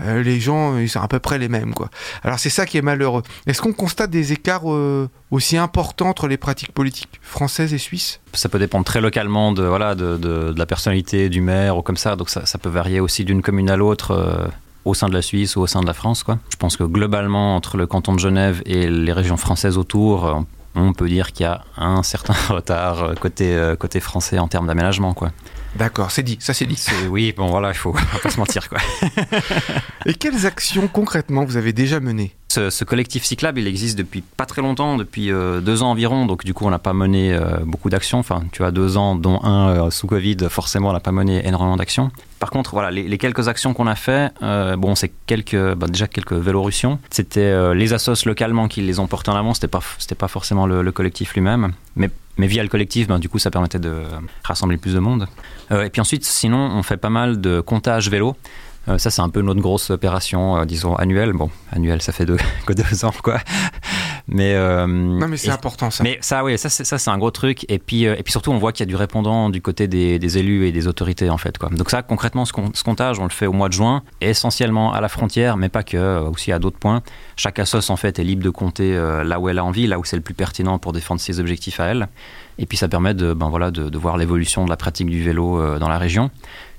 euh, 0.00 0.22
les 0.22 0.40
gens 0.40 0.78
ils 0.78 0.88
sont 0.88 1.00
à 1.00 1.08
peu 1.08 1.18
près 1.18 1.38
les 1.38 1.48
mêmes. 1.48 1.74
Quoi. 1.74 1.90
Alors 2.22 2.38
c'est 2.38 2.50
ça 2.50 2.66
qui 2.66 2.78
est 2.78 2.82
malheureux. 2.82 3.22
Est-ce 3.46 3.62
qu'on 3.62 3.72
constate 3.72 4.10
des 4.10 4.32
écarts 4.32 4.64
aussi 5.30 5.56
importants 5.56 6.08
entre 6.08 6.28
les 6.28 6.36
pratiques 6.36 6.72
politiques 6.72 7.20
françaises 7.22 7.72
et 7.72 7.78
suisses? 7.78 8.20
Ça 8.32 8.48
peut 8.48 8.58
dépendre 8.58 8.84
très 8.84 9.00
localement 9.00 9.52
de, 9.52 9.62
voilà, 9.62 9.94
de, 9.94 10.54
la 10.56 10.66
personnalité 10.66 11.28
du 11.28 11.40
maire 11.40 11.76
ou 11.78 11.82
comme 11.82 11.96
ça, 11.96 12.16
donc 12.16 12.28
ça, 12.28 12.44
ça 12.46 12.58
peut 12.58 12.68
varier 12.68 13.00
aussi 13.00 13.24
d'une 13.24 13.42
commune 13.42 13.70
à 13.70 13.76
l'autre 13.76 14.50
au 14.86 14.94
sein 14.94 15.08
de 15.08 15.14
la 15.14 15.22
Suisse 15.22 15.56
ou 15.56 15.60
au 15.60 15.66
sein 15.66 15.80
de 15.80 15.86
la 15.86 15.92
France. 15.92 16.22
Quoi. 16.22 16.38
Je 16.48 16.56
pense 16.56 16.76
que 16.76 16.84
globalement, 16.84 17.56
entre 17.56 17.76
le 17.76 17.86
canton 17.86 18.14
de 18.14 18.20
Genève 18.20 18.62
et 18.64 18.88
les 18.88 19.12
régions 19.12 19.36
françaises 19.36 19.76
autour, 19.76 20.44
on 20.82 20.92
peut 20.92 21.08
dire 21.08 21.32
qu'il 21.32 21.44
y 21.44 21.48
a 21.48 21.64
un 21.76 22.02
certain 22.02 22.34
retard 22.48 23.14
côté, 23.20 23.54
euh, 23.54 23.76
côté 23.76 24.00
français 24.00 24.38
en 24.38 24.48
termes 24.48 24.66
d'aménagement. 24.66 25.14
quoi. 25.14 25.32
D'accord, 25.76 26.10
c'est 26.10 26.22
dit, 26.22 26.38
ça 26.40 26.54
c'est 26.54 26.66
dit. 26.66 26.82
Oui, 27.10 27.34
bon 27.36 27.46
voilà, 27.46 27.68
il 27.68 27.74
faut 27.74 27.94
pas 28.22 28.30
se 28.30 28.38
mentir. 28.38 28.68
Quoi. 28.68 28.78
Et 30.06 30.14
quelles 30.14 30.46
actions 30.46 30.88
concrètement 30.88 31.44
vous 31.44 31.56
avez 31.56 31.72
déjà 31.72 32.00
menées? 32.00 32.34
Ce, 32.70 32.84
collectif 32.84 33.24
cyclable, 33.24 33.60
il 33.60 33.66
existe 33.66 33.98
depuis 33.98 34.22
pas 34.22 34.46
très 34.46 34.62
longtemps, 34.62 34.96
depuis 34.96 35.30
euh, 35.30 35.60
deux 35.60 35.82
ans 35.82 35.90
environ. 35.90 36.26
Donc 36.26 36.44
du 36.44 36.54
coup, 36.54 36.66
on 36.66 36.70
n'a 36.70 36.78
pas 36.78 36.92
mené 36.92 37.32
euh, 37.32 37.58
beaucoup 37.64 37.90
d'actions. 37.90 38.18
Enfin, 38.18 38.44
tu 38.52 38.64
as 38.64 38.70
deux 38.70 38.96
ans, 38.96 39.14
dont 39.14 39.42
un 39.42 39.68
euh, 39.68 39.90
sous 39.90 40.06
Covid. 40.06 40.36
Forcément, 40.48 40.90
on 40.90 40.92
n'a 40.92 41.00
pas 41.00 41.12
mené 41.12 41.46
énormément 41.46 41.76
d'actions. 41.76 42.10
Par 42.38 42.50
contre, 42.50 42.72
voilà, 42.72 42.90
les, 42.90 43.18
quelques 43.18 43.48
actions 43.48 43.72
qu'on 43.72 43.86
a 43.86 43.94
fait, 43.94 44.30
bon, 44.76 44.94
c'est 44.94 45.10
bah, 45.74 45.86
déjà 45.86 46.06
quelques 46.06 46.34
vélorussions. 46.34 46.98
C'était 47.08 47.74
les 47.74 47.94
assos 47.94 48.26
localement 48.26 48.68
qui 48.68 48.82
les 48.82 48.98
ont 48.98 49.06
portés 49.06 49.30
en 49.30 49.36
avant. 49.36 49.54
C'était 49.54 49.68
pas, 49.68 49.80
pas 50.18 50.28
forcément 50.28 50.66
le, 50.66 50.92
collectif 50.92 51.34
lui-même, 51.34 51.72
mais 51.96 52.10
mais 52.38 52.46
via 52.46 52.62
le 52.62 52.68
collectif, 52.68 53.08
ben, 53.08 53.18
du 53.18 53.30
coup, 53.30 53.38
ça 53.38 53.50
permettait 53.50 53.78
de 53.78 54.02
rassembler 54.44 54.76
plus 54.76 54.92
de 54.92 54.98
monde. 54.98 55.26
et 55.70 55.88
puis 55.88 56.02
ensuite, 56.02 56.26
sinon, 56.26 56.58
on 56.58 56.82
fait 56.82 56.98
pas 56.98 57.08
mal 57.08 57.40
de 57.40 57.62
comptage 57.62 58.10
vélo. 58.10 58.36
Euh, 58.88 58.98
ça, 58.98 59.10
c'est 59.10 59.22
un 59.22 59.28
peu 59.28 59.42
notre 59.42 59.60
grosse 59.60 59.90
opération, 59.90 60.58
euh, 60.58 60.64
disons, 60.64 60.94
annuelle. 60.94 61.32
Bon, 61.32 61.50
annuelle, 61.72 62.02
ça 62.02 62.12
fait 62.12 62.26
deux, 62.26 62.36
que 62.66 62.72
deux 62.72 63.04
ans, 63.04 63.14
quoi. 63.22 63.38
Mais, 64.28 64.54
euh, 64.54 64.86
non, 64.86 65.28
mais 65.28 65.36
c'est 65.36 65.50
important, 65.50 65.90
ça. 65.90 66.02
Mais 66.02 66.18
ça, 66.20 66.44
oui, 66.44 66.58
ça, 66.58 66.68
c'est, 66.68 67.08
un 67.08 67.18
gros 67.18 67.30
truc. 67.30 67.64
Et 67.68 67.78
puis, 67.78 68.04
et 68.04 68.22
puis 68.22 68.32
surtout, 68.32 68.50
on 68.50 68.58
voit 68.58 68.72
qu'il 68.72 68.84
y 68.84 68.88
a 68.88 68.90
du 68.90 68.96
répondant 68.96 69.50
du 69.50 69.62
côté 69.62 69.86
des, 69.86 70.38
élus 70.38 70.66
et 70.66 70.72
des 70.72 70.88
autorités, 70.88 71.30
en 71.30 71.38
fait. 71.38 71.58
Quoi. 71.58 71.68
Donc 71.70 71.90
ça, 71.90 72.02
concrètement, 72.02 72.44
ce, 72.44 72.52
comptage, 72.52 73.20
on 73.20 73.24
le 73.24 73.30
fait 73.30 73.46
au 73.46 73.52
mois 73.52 73.68
de 73.68 73.74
juin, 73.74 74.02
essentiellement 74.20 74.92
à 74.92 75.00
la 75.00 75.08
frontière, 75.08 75.56
mais 75.56 75.68
pas 75.68 75.84
que, 75.84 76.20
aussi 76.20 76.50
à 76.50 76.58
d'autres 76.58 76.78
points. 76.78 77.02
Chaque 77.36 77.60
assoce, 77.60 77.88
en 77.88 77.96
fait, 77.96 78.18
est 78.18 78.24
libre 78.24 78.42
de 78.42 78.50
compter 78.50 78.96
là 79.24 79.38
où 79.38 79.48
elle 79.48 79.60
a 79.60 79.64
envie, 79.64 79.86
là 79.86 79.98
où 79.98 80.04
c'est 80.04 80.16
le 80.16 80.22
plus 80.22 80.34
pertinent 80.34 80.78
pour 80.80 80.92
défendre 80.92 81.20
ses 81.20 81.38
objectifs 81.38 81.78
à 81.78 81.86
elle. 81.86 82.08
Et 82.58 82.66
puis 82.66 82.78
ça 82.78 82.88
permet 82.88 83.14
de, 83.14 83.32
ben 83.32 83.48
voilà, 83.48 83.70
de, 83.70 83.90
de 83.90 83.98
voir 83.98 84.16
l'évolution 84.16 84.64
de 84.64 84.70
la 84.70 84.76
pratique 84.76 85.08
du 85.08 85.22
vélo 85.22 85.78
dans 85.78 85.88
la 85.88 85.98
région. 85.98 86.30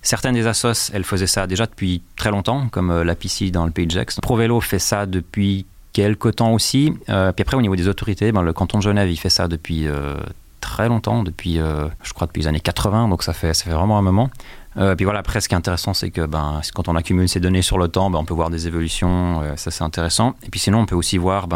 Certaines 0.01 0.35
des 0.35 0.47
assos, 0.47 0.91
elles 0.93 1.03
faisaient 1.03 1.27
ça 1.27 1.47
déjà 1.47 1.65
depuis 1.65 2.01
très 2.15 2.31
longtemps, 2.31 2.67
comme 2.69 2.91
euh, 2.91 3.03
la 3.03 3.15
PC 3.15 3.51
dans 3.51 3.65
le 3.65 3.71
Pays 3.71 3.87
de 3.87 3.91
Gex. 3.91 4.19
ProVélo 4.21 4.61
fait 4.61 4.79
ça 4.79 5.05
depuis 5.05 5.65
quelques 5.93 6.35
temps 6.35 6.53
aussi. 6.53 6.93
Euh, 7.09 7.31
puis 7.31 7.41
après, 7.41 7.57
au 7.57 7.61
niveau 7.61 7.75
des 7.75 7.87
autorités, 7.87 8.31
ben, 8.31 8.41
le 8.41 8.53
canton 8.53 8.77
de 8.77 8.83
Genève, 8.83 9.09
il 9.09 9.17
fait 9.17 9.29
ça 9.29 9.47
depuis 9.47 9.87
euh, 9.87 10.15
très 10.61 10.87
longtemps, 10.87 11.23
depuis, 11.23 11.55
je 11.55 12.13
crois, 12.13 12.27
depuis 12.27 12.41
les 12.41 12.47
années 12.47 12.59
80, 12.59 13.07
donc 13.07 13.23
ça 13.23 13.33
fait, 13.33 13.53
ça 13.53 13.63
fait 13.63 13.71
vraiment 13.71 13.97
un 13.97 14.01
moment. 14.01 14.29
puis 14.75 15.05
voilà, 15.05 15.19
après, 15.19 15.39
ce 15.39 15.47
qui 15.47 15.55
est 15.55 15.57
intéressant, 15.57 15.93
c'est 15.93 16.11
que 16.11 16.25
ben, 16.25 16.61
quand 16.73 16.87
on 16.89 16.95
accumule 16.95 17.29
ces 17.29 17.39
données 17.39 17.61
sur 17.61 17.77
le 17.77 17.87
temps, 17.87 18.09
ben, 18.09 18.19
on 18.19 18.25
peut 18.25 18.33
voir 18.33 18.49
des 18.49 18.67
évolutions, 18.67 19.41
ça 19.55 19.71
c'est 19.71 19.83
intéressant. 19.83 20.35
Et 20.43 20.49
puis 20.49 20.59
sinon, 20.59 20.79
on 20.79 20.85
peut 20.85 20.95
aussi 20.95 21.17
voir 21.17 21.47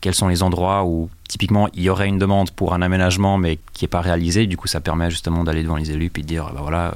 quels 0.00 0.14
sont 0.14 0.28
les 0.28 0.42
endroits 0.42 0.84
où 0.84 1.08
typiquement 1.26 1.68
il 1.74 1.82
y 1.82 1.88
aurait 1.88 2.08
une 2.08 2.18
demande 2.18 2.50
pour 2.50 2.74
un 2.74 2.82
aménagement, 2.82 3.38
mais 3.38 3.58
qui 3.72 3.84
n'est 3.84 3.88
pas 3.88 4.02
réalisé. 4.02 4.46
Du 4.46 4.58
coup, 4.58 4.68
ça 4.68 4.80
permet 4.80 5.10
justement 5.10 5.42
d'aller 5.42 5.62
devant 5.62 5.76
les 5.76 5.90
élus 5.90 6.10
puis 6.10 6.22
de 6.22 6.28
dire, 6.28 6.52
voilà 6.56 6.92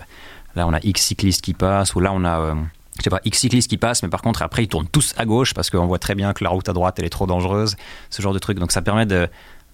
Là, 0.56 0.66
on 0.66 0.72
a 0.72 0.80
X 0.82 1.02
cyclistes 1.02 1.42
qui 1.42 1.54
passent, 1.54 1.94
ou 1.94 2.00
là, 2.00 2.12
on 2.12 2.24
a, 2.24 2.38
euh, 2.38 2.54
je 2.98 3.02
sais 3.02 3.10
pas, 3.10 3.20
X 3.24 3.38
cyclistes 3.38 3.68
qui 3.68 3.76
passent, 3.76 4.02
mais 4.02 4.08
par 4.08 4.22
contre, 4.22 4.42
après, 4.42 4.64
ils 4.64 4.68
tournent 4.68 4.88
tous 4.88 5.14
à 5.16 5.24
gauche 5.24 5.54
parce 5.54 5.70
qu'on 5.70 5.86
voit 5.86 5.98
très 5.98 6.14
bien 6.14 6.32
que 6.32 6.44
la 6.44 6.50
route 6.50 6.68
à 6.68 6.72
droite, 6.72 6.96
elle 6.98 7.04
est 7.04 7.10
trop 7.10 7.26
dangereuse, 7.26 7.76
ce 8.10 8.22
genre 8.22 8.32
de 8.32 8.38
truc. 8.38 8.58
Donc, 8.58 8.72
ça 8.72 8.82
permet 8.82 9.06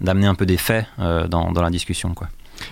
d'amener 0.01 0.27
un 0.27 0.35
peu 0.35 0.47
des 0.47 0.57
faits 0.57 0.87
euh, 0.99 1.29
dans, 1.29 1.53
dans 1.53 1.63
la 1.63 1.71
discussion, 1.71 2.15
quoi. 2.15 2.29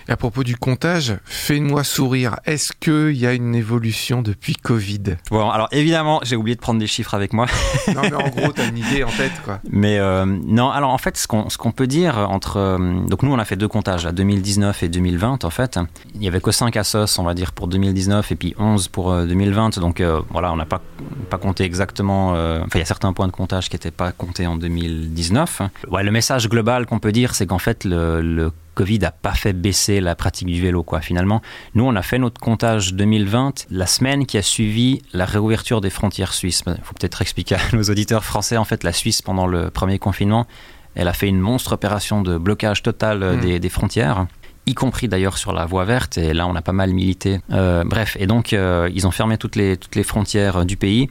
Et 0.07 0.11
à 0.11 0.17
propos 0.17 0.43
du 0.43 0.55
comptage, 0.55 1.17
fais-moi 1.25 1.83
sourire. 1.83 2.37
Est-ce 2.45 2.73
qu'il 2.73 3.17
y 3.17 3.25
a 3.25 3.33
une 3.33 3.55
évolution 3.55 4.21
depuis 4.21 4.55
Covid? 4.55 5.17
Bon, 5.31 5.49
alors 5.49 5.67
évidemment, 5.71 6.19
j'ai 6.23 6.35
oublié 6.35 6.55
de 6.55 6.61
prendre 6.61 6.79
des 6.79 6.87
chiffres 6.87 7.13
avec 7.13 7.33
moi. 7.33 7.45
non, 7.87 8.01
mais 8.03 8.13
en 8.13 8.29
gros, 8.29 8.51
tu 8.51 8.61
as 8.61 8.65
une 8.65 8.77
idée 8.89 9.03
en 9.03 9.09
tête, 9.09 9.31
quoi. 9.43 9.59
Mais 9.69 9.99
euh, 9.99 10.25
non, 10.25 10.69
alors 10.69 10.91
en 10.91 10.97
fait, 10.97 11.17
ce 11.17 11.27
qu'on, 11.27 11.49
ce 11.49 11.57
qu'on 11.57 11.71
peut 11.71 11.87
dire 11.87 12.17
entre. 12.17 12.57
Euh, 12.57 12.77
donc 13.07 13.23
nous, 13.23 13.31
on 13.31 13.39
a 13.39 13.45
fait 13.45 13.55
deux 13.55 13.67
comptages, 13.67 14.05
à 14.05 14.11
2019 14.11 14.83
et 14.83 14.89
2020, 14.89 15.43
en 15.43 15.49
fait. 15.49 15.79
Il 16.13 16.19
n'y 16.19 16.27
avait 16.27 16.41
que 16.41 16.51
5 16.51 16.75
assos, 16.77 17.19
on 17.19 17.23
va 17.23 17.33
dire, 17.33 17.51
pour 17.51 17.67
2019 17.67 18.31
et 18.31 18.35
puis 18.35 18.55
11 18.57 18.87
pour 18.87 19.13
2020. 19.13 19.77
Euh, 19.77 19.81
donc 19.81 20.03
voilà, 20.31 20.51
on 20.51 20.55
n'a 20.55 20.65
pas, 20.65 20.81
pas 21.29 21.37
compté 21.37 21.63
exactement. 21.63 22.29
Enfin, 22.29 22.67
il 22.75 22.79
y 22.79 22.81
a 22.81 22.85
certains 22.85 23.13
points 23.13 23.27
de 23.27 23.31
comptage 23.31 23.69
qui 23.69 23.75
n'étaient 23.75 23.91
pas 23.91 24.11
comptés 24.11 24.47
en 24.47 24.55
2019. 24.55 25.61
Ouais, 25.89 26.03
le 26.03 26.11
message 26.11 26.49
global 26.49 26.85
qu'on 26.85 26.99
peut 26.99 27.11
dire, 27.11 27.35
c'est 27.35 27.45
qu'en 27.45 27.59
fait, 27.59 27.83
le, 27.83 28.21
le 28.21 28.51
Covid 28.79 28.99
n'a 28.99 29.11
pas 29.11 29.33
fait 29.33 29.51
baisser 29.51 29.99
la 29.99 30.15
pratique 30.15 30.47
du 30.47 30.61
vélo, 30.61 30.83
quoi, 30.83 31.01
finalement. 31.01 31.41
Nous, 31.75 31.83
on 31.83 31.97
a 31.97 32.01
fait 32.01 32.17
notre 32.17 32.39
comptage 32.39 32.93
2020 32.93 33.65
la 33.69 33.85
semaine 33.85 34.25
qui 34.25 34.37
a 34.37 34.41
suivi 34.41 35.01
la 35.11 35.25
réouverture 35.25 35.81
des 35.81 35.89
frontières 35.89 36.31
suisses. 36.31 36.63
Il 36.65 36.75
faut 36.81 36.93
peut-être 36.93 37.21
expliquer 37.21 37.55
à 37.55 37.59
nos 37.73 37.83
auditeurs 37.83 38.23
français, 38.23 38.55
en 38.55 38.63
fait, 38.63 38.85
la 38.85 38.93
Suisse, 38.93 39.21
pendant 39.21 39.47
le 39.47 39.69
premier 39.69 39.99
confinement, 39.99 40.47
elle 40.95 41.09
a 41.09 41.13
fait 41.13 41.27
une 41.27 41.41
monstre 41.41 41.73
opération 41.73 42.21
de 42.21 42.37
blocage 42.37 42.81
total 42.81 43.21
euh, 43.21 43.35
mmh. 43.35 43.59
des, 43.59 43.69
frontières 43.69 44.27
y 44.65 44.75
compris 44.75 45.09
d'ailleurs 45.09 45.37
sur 45.37 45.51
la 45.51 45.65
voie 45.65 45.83
verte, 45.83 46.17
et 46.17 46.33
là 46.33 46.47
on 46.47 46.55
a 46.55 46.61
pas 46.61 46.73
mal 46.73 46.93
milité. 46.93 47.41
Euh, 47.51 47.83
bref, 47.83 48.15
et 48.19 48.27
donc 48.27 48.53
euh, 48.53 48.89
ils 48.93 49.07
ont 49.07 49.11
fermé 49.11 49.37
toutes 49.37 49.55
les, 49.55 49.77
toutes 49.77 49.95
les 49.95 50.03
frontières 50.03 50.63
du 50.63 50.77
pays, 50.77 51.09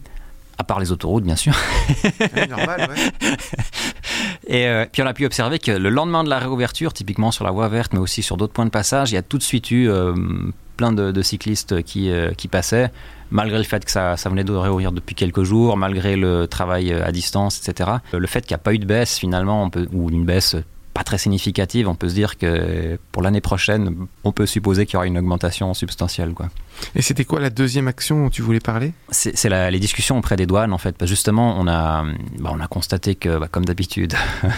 à 0.59 0.65
part 0.65 0.81
les 0.81 0.93
autoroutes 0.93 1.25
bien 1.25 1.37
sûr. 1.37 1.55
normal, 2.49 2.91
ouais. 2.91 3.29
Et 4.49 4.67
euh, 4.67 4.87
puis 4.91 5.03
on 5.03 5.07
a 5.07 5.15
pu 5.15 5.27
observer 5.27 5.59
que 5.59 5.71
le 5.71 5.89
lendemain 5.91 6.25
de 6.25 6.31
la 6.31 6.39
réouverture, 6.39 6.93
typiquement 6.93 7.31
sur 7.31 7.45
la 7.45 7.51
voie 7.51 7.69
verte, 7.69 7.93
mais 7.93 8.01
aussi 8.01 8.23
sur 8.23 8.37
d'autres 8.37 8.53
points 8.53 8.65
de 8.65 8.71
passage, 8.71 9.13
il 9.13 9.15
y 9.15 9.19
a 9.19 9.23
tout 9.23 9.39
de 9.39 9.43
suite 9.43 9.71
eu 9.71 9.89
euh, 9.89 10.15
plein 10.77 10.93
de, 10.93 11.23
cyclistes 11.23 11.83
qui, 11.83 12.11
euh, 12.11 12.31
qui 12.33 12.49
passaient, 12.49 12.91
malgré 13.31 13.59
le 13.59 13.65
fait 13.65 13.85
que 13.85 13.91
ça, 13.91 14.17
ça 14.17 14.31
venait 14.31 14.45
de 14.45 14.53
réouvrir 14.53 14.91
depuis 14.91 15.15
quelques 15.15 15.43
jours, 15.43 15.77
malgré 15.77 16.17
le 16.17 16.47
travail 16.47 16.93
à 16.93 17.13
distance, 17.13 17.61
etc. 17.61 17.91
Le 18.13 18.27
fait 18.27 18.41
qu'il 18.41 18.53
n'y 18.53 18.61
a 18.61 18.63
pas 18.63 18.73
eu 18.73 18.79
de 18.79 18.87
baisse 18.87 19.19
finalement, 19.19 19.65
on 19.65 19.71
peut, 19.71 19.87
ou 19.93 20.11
une 20.11 20.25
baisse 20.25 20.57
pas 20.95 21.05
très 21.05 21.19
significative, 21.19 21.89
on 21.89 21.95
peut 21.95 22.09
se 22.09 22.15
dire 22.15 22.39
que 22.39 22.99
pour 23.13 23.23
l'année 23.23 23.41
prochaine, 23.41 24.07
on 24.25 24.33
peut 24.33 24.47
supposer 24.47 24.87
qu'il 24.87 24.95
y 24.95 24.97
aura 24.97 25.07
une 25.07 25.19
augmentation 25.19 25.73
substantielle. 25.75 26.33
Quoi. 26.33 26.49
Et 26.95 27.03
c'était 27.03 27.25
quoi 27.25 27.41
la 27.41 27.51
deuxième 27.51 27.89
action 27.89 28.25
dont 28.25 28.31
tu 28.31 28.43
voulais 28.43 28.61
parler? 28.61 28.93
C'est 29.11 29.49
les 29.71 29.81
discussions 29.81 30.19
auprès 30.19 30.37
des 30.37 30.47
douanes, 30.47 30.73
en 30.73 30.79
fait. 30.79 31.05
justement, 31.07 31.57
on 31.59 31.67
a, 31.67 32.05
bah, 32.39 32.51
on 32.53 32.61
a 32.61 32.67
constaté 32.67 33.15
que, 33.15 33.39
bah, 33.39 33.49
comme 33.51 33.65
d'habitude, 33.65 34.15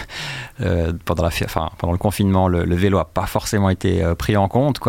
euh, 0.61 0.93
pendant, 1.05 1.27
le 1.27 1.97
confinement, 1.97 2.47
le, 2.47 2.75
vélo 2.75 2.97
n'a 2.97 3.05
pas 3.05 3.25
forcément 3.25 3.69
été 3.69 4.03
euh, 4.03 4.15
pris 4.15 4.37
en 4.37 4.47
compte. 4.47 4.79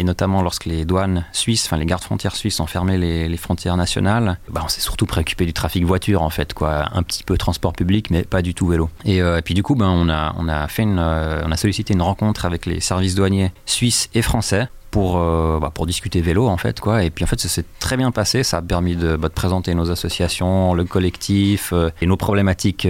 Et 0.00 0.04
notamment 0.04 0.42
lorsque 0.42 0.66
les 0.66 0.84
douanes 0.84 1.24
suisses, 1.32 1.66
enfin 1.66 1.76
les 1.76 1.86
gardes 1.86 2.04
frontières 2.04 2.36
suisses 2.36 2.60
ont 2.60 2.66
fermé 2.66 2.98
les, 2.98 3.36
frontières 3.36 3.76
nationales, 3.76 4.38
bah, 4.48 4.62
on 4.64 4.68
s'est 4.68 4.80
surtout 4.80 5.06
préoccupé 5.06 5.44
du 5.44 5.52
trafic 5.52 5.84
voiture 5.84 6.22
en 6.22 6.30
fait, 6.30 6.54
quoi, 6.54 6.88
un 6.92 7.02
petit 7.02 7.24
peu 7.24 7.36
transport 7.36 7.72
public, 7.72 8.10
mais 8.10 8.22
pas 8.22 8.42
du 8.42 8.54
tout 8.54 8.68
vélo. 8.68 8.90
Et, 9.04 9.20
euh, 9.22 9.40
puis 9.44 9.54
du 9.54 9.62
coup, 9.62 9.74
ben, 9.74 9.88
on 9.88 10.08
a 10.08 10.68
fait 10.68 10.84
on 10.84 11.50
a 11.50 11.56
sollicité 11.56 11.94
une 11.94 12.02
rencontre 12.02 12.44
avec 12.44 12.66
les 12.66 12.80
services 12.80 13.14
douaniers 13.14 13.52
suisses 13.66 14.08
et 14.14 14.22
français 14.22 14.68
pour, 14.90 15.18
euh, 15.18 15.58
bah, 15.60 15.70
pour 15.72 15.86
discuter 15.86 16.20
vélo 16.20 16.46
en 16.48 16.56
fait 16.56 16.80
quoi 16.80 17.04
et 17.04 17.10
puis 17.10 17.24
en 17.24 17.26
fait 17.26 17.38
ça 17.40 17.48
s'est 17.48 17.64
très 17.78 17.96
bien 17.96 18.10
passé 18.10 18.42
ça 18.42 18.58
a 18.58 18.62
permis 18.62 18.96
de, 18.96 19.16
bah, 19.16 19.28
de 19.28 19.34
présenter 19.34 19.74
nos 19.74 19.90
associations 19.90 20.74
le 20.74 20.84
collectif 20.84 21.72
et 22.00 22.06
nos 22.06 22.16
problématiques 22.16 22.88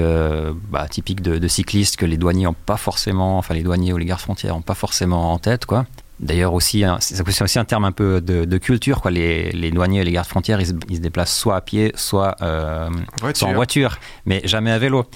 bah, 0.70 0.86
typiques 0.88 1.22
de, 1.22 1.38
de, 1.38 1.48
cyclistes 1.48 1.96
que 1.96 2.06
les 2.06 2.16
douaniers 2.16 2.46
ont 2.46 2.54
pas 2.54 2.76
forcément 2.76 3.38
enfin 3.38 3.54
les 3.54 3.62
douaniers 3.62 3.92
ou 3.92 3.98
les 3.98 4.06
gardes 4.06 4.20
frontières 4.20 4.56
ont 4.56 4.62
pas 4.62 4.74
forcément 4.74 5.32
en 5.32 5.38
tête 5.38 5.66
quoi 5.66 5.86
D'ailleurs 6.20 6.52
aussi, 6.52 6.82
c'est 6.98 7.42
aussi 7.42 7.58
un 7.60 7.64
terme 7.64 7.84
un 7.84 7.92
peu 7.92 8.20
de, 8.20 8.58
culture. 8.58 9.00
Quoi. 9.00 9.12
Les, 9.12 9.52
les, 9.52 9.70
douaniers 9.70 10.00
et 10.00 10.04
les 10.04 10.10
gardes 10.10 10.26
frontières, 10.26 10.60
ils 10.60 10.66
se, 10.66 11.00
déplacent 11.00 11.36
soit 11.36 11.54
à 11.54 11.60
pied, 11.60 11.92
soit, 11.94 12.34
euh, 12.42 12.90
en 13.42 13.52
voiture, 13.52 13.98
mais 14.26 14.40
jamais 14.44 14.72
à 14.72 14.78
vélo. 14.78 15.06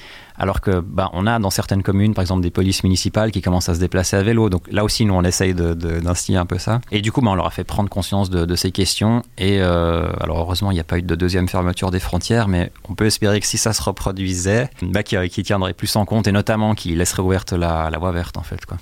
Alors 0.42 0.61
que 0.61 0.81
bah, 0.81 1.09
on 1.12 1.28
a 1.28 1.38
dans 1.38 1.50
certaines 1.50 1.85
communes, 1.85 2.14
par 2.14 2.22
exemple, 2.22 2.42
des 2.42 2.50
polices 2.50 2.83
municipales 2.83 3.31
qui 3.31 3.40
commencent 3.40 3.68
à 3.68 3.74
se 3.76 3.78
déplacer 3.78 4.16
à 4.16 4.24
vélo. 4.24 4.50
Donc 4.50 4.64
là 4.72 4.83
aussi, 4.83 5.05
nous, 5.05 5.14
on 5.14 5.22
essaye 5.22 5.55
d'instiller 5.55 6.37
un 6.37 6.46
peu 6.46 6.59
ça. 6.59 6.81
Et 6.90 7.00
du 7.00 7.12
coup, 7.12 7.20
bah, 7.20 7.31
on 7.31 7.37
leur 7.37 7.46
a 7.46 7.50
fait 7.50 7.62
prendre 7.62 7.88
conscience 7.88 8.28
de, 8.28 8.57
ces 8.57 8.72
questions. 8.72 9.22
Et 9.38 9.61
euh, 9.61 10.11
alors 10.20 10.40
heureusement, 10.40 10.72
il 10.72 10.74
n'y 10.74 10.81
a 10.81 10.85
pas 10.85 10.98
eu 10.98 11.02
de 11.02 11.14
deuxième 11.14 11.48
fermeture 11.48 11.92
des 11.92 12.00
frontières, 12.00 12.48
mais 12.48 12.72
on 12.88 12.94
peut 12.94 13.07
espérer 13.07 13.38
que 13.38 13.46
si 13.46 13.57
ça 13.57 13.72
se 13.72 13.81
reproduisait, 13.83 14.68
bah, 14.83 15.05
qu'ils 15.05 15.44
tiendraient 15.44 15.74
plus 15.74 15.94
en 15.94 16.05
compte 16.05 16.26
et 16.26 16.33
notamment 16.33 16.74
qu'ils 16.74 16.98
laisseraient 16.98 17.22
ouverte 17.22 17.52
la, 17.52 17.88
la 17.88 17.98
voie 17.98 18.11
verte, 18.11 18.37
en 18.37 18.42
fait. 18.42 18.66
Quoi. 18.66 18.78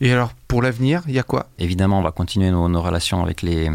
Et 0.00 0.10
alors, 0.10 0.32
pour 0.48 0.62
l'avenir, 0.62 1.02
il 1.06 1.14
y 1.14 1.18
a 1.18 1.22
quoi? 1.22 1.48
Évidemment, 1.58 1.98
on 1.98 2.02
va 2.02 2.12
continuer 2.12 2.50
nos, 2.50 2.82
relations 2.82 3.22
avec 3.22 3.42
les, 3.42 3.70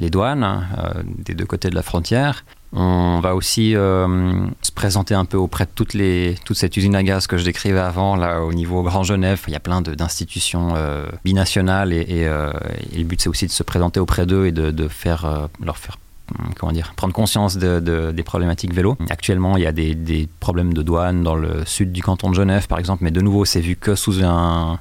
les 0.00 0.10
douanes 0.10 0.42
hein, 0.42 0.64
euh, 0.78 1.02
des 1.04 1.34
deux 1.34 1.44
côtés 1.46 1.70
de 1.70 1.74
la 1.74 1.82
frontière. 1.82 2.44
On 2.72 3.18
va 3.20 3.34
aussi 3.34 3.74
euh, 3.74 4.46
se 4.62 4.70
présenter 4.70 5.14
un 5.14 5.24
peu 5.24 5.36
auprès 5.36 5.64
de 5.64 5.70
toutes 5.74 5.92
les, 5.92 6.36
toute 6.44 6.56
cette 6.56 6.76
usine 6.76 6.94
à 6.94 7.02
gaz 7.02 7.26
que 7.26 7.36
je 7.36 7.44
décrivais 7.44 7.80
avant, 7.80 8.14
là 8.16 8.42
au 8.42 8.52
niveau 8.52 8.82
Grand 8.82 9.02
Genève. 9.02 9.42
Il 9.48 9.52
y 9.52 9.56
a 9.56 9.60
plein 9.60 9.82
d'institutions 9.82 10.74
euh, 10.76 11.06
binationales 11.24 11.92
et, 11.92 12.24
le 12.26 13.02
but 13.04 13.20
c'est 13.20 13.28
aussi 13.28 13.46
de 13.46 13.52
se 13.52 13.62
présenter 13.64 13.98
auprès 14.00 14.24
d'eux 14.24 14.46
et 14.46 14.52
de, 14.52 14.88
faire, 14.88 15.48
leur 15.62 15.78
faire 15.78 15.98
hum, 16.38 16.54
comment 16.56 16.70
dire, 16.72 16.92
prendre 16.94 17.12
conscience 17.12 17.58
de- 17.58 17.80
de- 17.80 18.12
des 18.12 18.22
problématiques 18.22 18.72
vélo. 18.72 18.96
Actuellement, 19.10 19.56
il 19.56 19.64
y 19.64 19.66
a 19.66 19.72
des, 19.72 19.96
des 19.96 20.28
problèmes 20.38 20.72
de 20.72 20.82
douane 20.82 21.24
dans 21.24 21.34
le 21.34 21.64
sud 21.66 21.90
du 21.90 22.02
canton 22.02 22.30
de 22.30 22.36
Genève, 22.36 22.68
par 22.68 22.78
exemple, 22.78 23.02
mais 23.02 23.10
de 23.10 23.20
nouveau, 23.20 23.44
c'est 23.44 23.60
vu 23.60 23.74
que 23.74 23.96
sous 23.96 24.22
un 24.24 24.78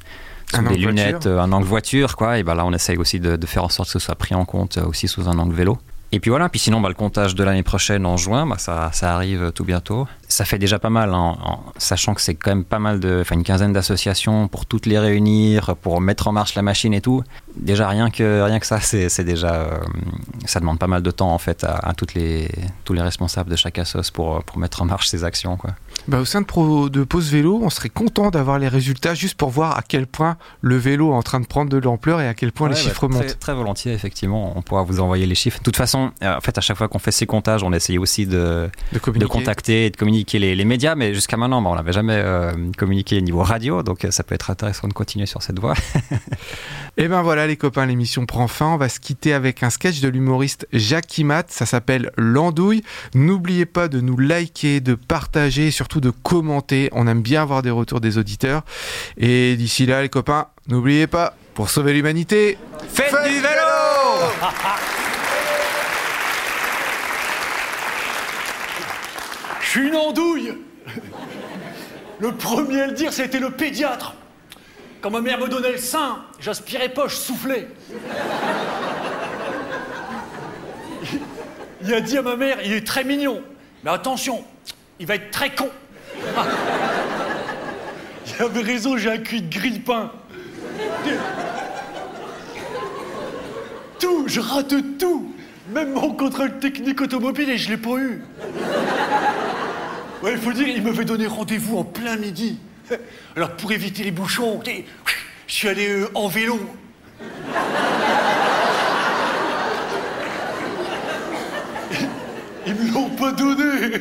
sous 0.51 0.57
Un 0.59 0.63
des 0.63 0.77
lunettes, 0.77 1.11
voiture. 1.11 1.31
euh, 1.31 1.39
un 1.41 1.51
angle 1.51 1.65
voiture, 1.67 2.15
quoi. 2.15 2.37
Et 2.39 2.43
ben 2.43 2.55
là, 2.55 2.65
on 2.65 2.73
essaye 2.73 2.97
aussi 2.97 3.19
de, 3.19 3.35
de 3.35 3.45
faire 3.45 3.63
en 3.63 3.69
sorte 3.69 3.89
que 3.89 3.93
ce 3.93 3.99
soit 3.99 4.15
pris 4.15 4.35
en 4.35 4.45
compte 4.45 4.77
euh, 4.77 4.85
aussi 4.85 5.07
sous 5.07 5.27
un 5.29 5.37
angle 5.37 5.53
vélo. 5.55 5.77
Et 6.11 6.19
puis 6.19 6.31
voilà, 6.31 6.49
puis 6.49 6.59
sinon, 6.59 6.81
bah, 6.81 6.89
le 6.89 6.95
comptage 6.95 7.35
de 7.35 7.43
l'année 7.43 7.61
prochaine 7.61 8.03
en 8.07 8.17
juin, 8.17 8.47
bah, 8.47 8.57
ça, 8.57 8.89
ça 8.93 9.13
arrive 9.13 9.43
euh, 9.43 9.51
tout 9.51 9.63
bientôt. 9.63 10.07
Ça 10.27 10.43
fait 10.43 10.57
déjà 10.57 10.79
pas 10.79 10.89
mal, 10.89 11.13
hein, 11.13 11.37
en- 11.43 11.59
sachant 11.77 12.15
que 12.15 12.21
c'est 12.21 12.33
quand 12.33 12.49
même 12.49 12.63
pas 12.63 12.79
mal 12.79 12.99
de, 12.99 13.19
enfin 13.21 13.35
une 13.35 13.43
quinzaine 13.43 13.73
d'associations 13.73 14.47
pour 14.47 14.65
toutes 14.65 14.87
les 14.87 14.97
réunir, 14.97 15.75
pour 15.75 16.01
mettre 16.01 16.27
en 16.27 16.31
marche 16.31 16.55
la 16.55 16.63
machine 16.63 16.95
et 16.95 17.01
tout. 17.01 17.23
Déjà 17.55 17.87
rien 17.87 18.09
que 18.09 18.41
rien 18.41 18.59
que 18.59 18.65
ça, 18.65 18.79
c'est 18.79 19.23
déjà, 19.23 19.53
euh, 19.53 19.79
ça 20.45 20.59
demande 20.59 20.79
pas 20.79 20.87
mal 20.87 21.01
de 21.01 21.11
temps 21.11 21.33
en 21.33 21.37
fait 21.37 21.63
à, 21.63 21.75
à 21.75 21.93
toutes 21.93 22.13
les 22.13 22.49
tous 22.85 22.93
les 22.93 23.01
responsables 23.01 23.49
de 23.49 23.55
chaque 23.55 23.79
assos 23.79 24.11
pour 24.13 24.37
euh, 24.37 24.39
pour 24.45 24.57
mettre 24.57 24.81
en 24.81 24.85
marche 24.85 25.07
ces 25.07 25.23
actions, 25.23 25.57
quoi. 25.57 25.71
Bah, 26.07 26.19
au 26.19 26.25
sein 26.25 26.41
de, 26.41 26.45
Pro, 26.45 26.89
de 26.89 27.03
Pause 27.03 27.31
Vélo, 27.31 27.59
on 27.61 27.69
serait 27.69 27.89
content 27.89 28.31
d'avoir 28.31 28.57
les 28.57 28.67
résultats 28.67 29.13
juste 29.13 29.35
pour 29.35 29.49
voir 29.49 29.77
à 29.77 29.81
quel 29.81 30.07
point 30.07 30.37
le 30.61 30.77
vélo 30.77 31.11
est 31.11 31.15
en 31.15 31.21
train 31.21 31.39
de 31.39 31.45
prendre 31.45 31.69
de 31.69 31.77
l'ampleur 31.77 32.21
et 32.21 32.27
à 32.27 32.33
quel 32.33 32.51
point 32.51 32.67
Ouais, 32.67 32.73
les 32.73 32.79
bah, 32.79 32.87
chiffres 32.87 33.07
très, 33.07 33.19
montent. 33.19 33.39
Très 33.39 33.53
volontiers, 33.53 33.93
effectivement. 33.93 34.53
On 34.55 34.61
pourra 34.61 34.83
vous 34.83 34.99
envoyer 34.99 35.25
les 35.25 35.35
chiffres. 35.35 35.59
De 35.59 35.63
toute 35.63 35.75
façon, 35.75 36.11
euh, 36.23 36.37
en 36.37 36.41
fait, 36.41 36.57
à 36.57 36.61
chaque 36.61 36.77
fois 36.77 36.87
qu'on 36.87 36.99
fait 36.99 37.11
ces 37.11 37.25
comptages, 37.25 37.63
on 37.63 37.73
essaye 37.73 37.97
aussi 37.97 38.25
de, 38.25 38.69
De 38.93 39.25
contacter 39.25 39.87
et 39.87 39.89
de 39.89 39.97
communiquer 39.97 40.39
les, 40.39 40.55
les 40.55 40.65
médias, 40.65 40.95
mais 40.95 41.13
jusqu'à 41.13 41.37
maintenant, 41.37 41.61
bah, 41.61 41.69
on 41.71 41.75
n'avait 41.75 41.93
jamais 41.93 42.15
euh, 42.15 42.51
communiqué 42.77 43.21
niveau 43.21 43.43
radio, 43.43 43.83
donc 43.83 44.07
ça 44.09 44.23
peut 44.23 44.35
être 44.35 44.49
intéressant 44.49 44.87
de 44.87 44.93
continuer 44.93 45.25
sur 45.25 45.43
cette 45.43 45.59
voie. 45.59 45.73
Et 46.97 47.07
ben 47.07 47.21
voilà 47.21 47.47
les 47.49 47.57
copains, 47.57 47.87
l'émission 47.87 48.25
prend 48.27 48.47
fin. 48.47 48.67
On 48.67 48.77
va 48.77 48.89
se 48.89 48.99
quitter 48.99 49.33
avec 49.33 49.63
un 49.63 49.71
sketch 49.71 50.01
de 50.01 50.07
l'humoriste 50.07 50.67
Jacques 50.71 51.07
Kimat. 51.07 51.45
Ça 51.47 51.65
s'appelle 51.65 52.11
L'Andouille. 52.15 52.83
N'oubliez 53.15 53.65
pas 53.65 53.87
de 53.87 53.99
nous 53.99 54.17
liker, 54.17 54.79
de 54.79 54.93
partager 54.93 55.67
et 55.67 55.71
surtout 55.71 55.99
de 55.99 56.11
commenter. 56.11 56.89
On 56.91 57.07
aime 57.07 57.23
bien 57.23 57.41
avoir 57.41 57.63
des 57.63 57.71
retours 57.71 58.01
des 58.01 58.19
auditeurs. 58.19 58.61
Et 59.17 59.55
d'ici 59.57 59.87
là 59.87 60.03
les 60.03 60.09
copains, 60.09 60.47
n'oubliez 60.67 61.07
pas, 61.07 61.35
pour 61.55 61.71
sauver 61.71 61.93
l'humanité, 61.93 62.57
faites, 62.87 63.11
du 63.27 63.39
vélo 63.39 63.49
Je 69.61 69.67
suis 69.67 69.87
une 69.87 69.95
andouille 69.95 70.53
Le 72.19 72.31
premier 72.33 72.81
à 72.81 72.87
le 72.87 72.93
dire, 72.93 73.11
c'était 73.11 73.39
le 73.39 73.49
pédiatre. 73.49 74.15
Quand 75.01 75.11
ma 75.11 75.21
mère 75.21 75.39
me 75.39 75.47
donnait 75.47 75.71
le 75.71 75.77
sein, 75.77 76.25
j'aspirais 76.39 76.89
pas, 76.89 77.07
je 77.07 77.15
soufflais. 77.15 77.67
Il 81.81 81.93
a 81.93 82.01
dit 82.01 82.17
à 82.17 82.21
ma 82.21 82.35
mère, 82.35 82.57
il 82.65 82.73
est 82.73 82.85
très 82.85 83.05
mignon, 83.05 83.41
mais 83.83 83.91
attention, 83.91 84.43
il 84.99 85.05
va 85.05 85.15
être 85.15 85.31
très 85.31 85.55
con. 85.55 85.69
Il 88.27 88.43
avait 88.43 88.61
raison, 88.61 88.97
j'ai 88.97 89.11
un 89.11 89.17
cul 89.17 89.41
de 89.41 89.49
grille-pain. 89.49 90.11
Tout, 93.99 94.25
je 94.27 94.39
rate 94.41 94.75
tout. 94.97 95.33
Même 95.69 95.93
mon 95.93 96.13
contrôle 96.13 96.57
technique 96.59 96.99
automobile 96.99 97.49
et 97.49 97.57
je 97.57 97.69
l'ai 97.69 97.77
pas 97.77 97.97
eu. 97.97 98.21
Il 100.25 100.37
faut 100.37 100.51
dire, 100.51 100.67
il 100.67 100.83
m'avait 100.83 101.05
donné 101.05 101.27
rendez-vous 101.27 101.77
en 101.77 101.83
plein 101.83 102.17
midi. 102.17 102.59
Alors 103.35 103.51
pour 103.55 103.71
éviter 103.71 104.03
les 104.03 104.11
bouchons, 104.11 104.61
je 105.47 105.53
suis 105.53 105.67
allé 105.67 105.87
euh, 105.89 106.09
en 106.15 106.27
vélo. 106.27 106.59
Ils 112.65 112.75
me 112.75 112.93
l'ont 112.93 113.09
pas 113.09 113.31
donné. 113.31 113.99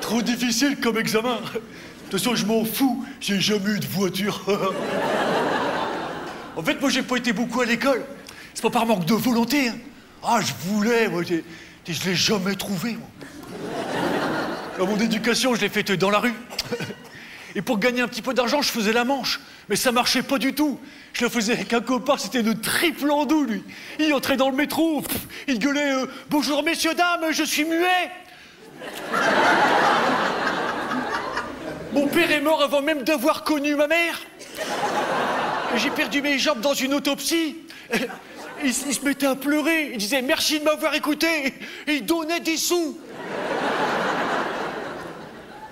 Trop 0.00 0.22
difficile 0.22 0.76
comme 0.80 0.98
examen. 0.98 1.36
De 1.36 1.60
toute 2.10 2.20
façon, 2.20 2.34
je 2.34 2.46
m'en 2.46 2.64
fous, 2.64 3.04
j'ai 3.20 3.40
jamais 3.40 3.70
eu 3.72 3.80
de 3.80 3.86
voiture. 3.86 4.40
en 6.56 6.62
fait, 6.62 6.80
moi, 6.80 6.90
j'ai 6.90 7.02
pas 7.02 7.16
été 7.16 7.32
beaucoup 7.32 7.60
à 7.60 7.64
l'école. 7.66 8.02
C'est 8.54 8.62
pas 8.62 8.70
par 8.70 8.86
manque 8.86 9.04
de 9.04 9.14
volonté. 9.14 9.68
hein. 9.68 9.74
Ah, 10.22 10.40
je 10.40 10.52
voulais, 10.68 11.08
moi, 11.08 11.22
j'ai- 11.22 11.44
je 11.88 12.04
l'ai 12.04 12.14
jamais 12.14 12.54
trouvé, 12.54 12.92
moi. 12.92 13.08
Dans 14.78 14.86
mon 14.86 14.96
éducation, 14.98 15.54
je 15.54 15.60
l'ai 15.60 15.68
faite 15.68 15.92
dans 15.92 16.10
la 16.10 16.18
rue. 16.18 16.34
Et 17.56 17.62
pour 17.62 17.78
gagner 17.78 18.02
un 18.02 18.08
petit 18.08 18.20
peu 18.20 18.34
d'argent, 18.34 18.60
je 18.60 18.70
faisais 18.70 18.92
la 18.92 19.04
manche. 19.04 19.40
Mais 19.70 19.76
ça 19.76 19.90
marchait 19.90 20.22
pas 20.22 20.36
du 20.36 20.54
tout. 20.54 20.78
Je 21.14 21.24
le 21.24 21.30
faisais 21.30 21.54
avec 21.54 21.72
un 21.72 21.80
copain, 21.80 22.18
c'était 22.18 22.42
de 22.42 22.52
triple 22.52 23.10
andou, 23.10 23.44
lui. 23.44 23.64
Il 23.98 24.12
entrait 24.12 24.36
dans 24.36 24.50
le 24.50 24.56
métro, 24.56 25.02
il 25.48 25.58
gueulait 25.58 25.94
euh, 25.94 26.06
Bonjour 26.28 26.62
messieurs, 26.62 26.92
dames, 26.94 27.32
je 27.32 27.42
suis 27.42 27.64
muet. 27.64 28.10
Mon 31.94 32.06
père 32.08 32.30
est 32.30 32.42
mort 32.42 32.62
avant 32.62 32.82
même 32.82 33.04
d'avoir 33.04 33.42
connu 33.42 33.74
ma 33.74 33.86
mère. 33.86 34.20
J'ai 35.76 35.90
perdu 35.90 36.20
mes 36.20 36.38
jambes 36.38 36.60
dans 36.60 36.74
une 36.74 36.92
autopsie. 36.92 37.56
Il, 38.64 38.68
il 38.68 38.94
se 38.94 39.02
mettait 39.02 39.26
à 39.26 39.34
pleurer. 39.34 39.92
Il 39.92 39.98
disait 39.98 40.20
merci 40.20 40.60
de 40.60 40.64
m'avoir 40.64 40.94
écouté. 40.94 41.54
Et 41.86 41.94
il 41.94 42.04
donnait 42.04 42.40
des 42.40 42.58
sous. 42.58 42.98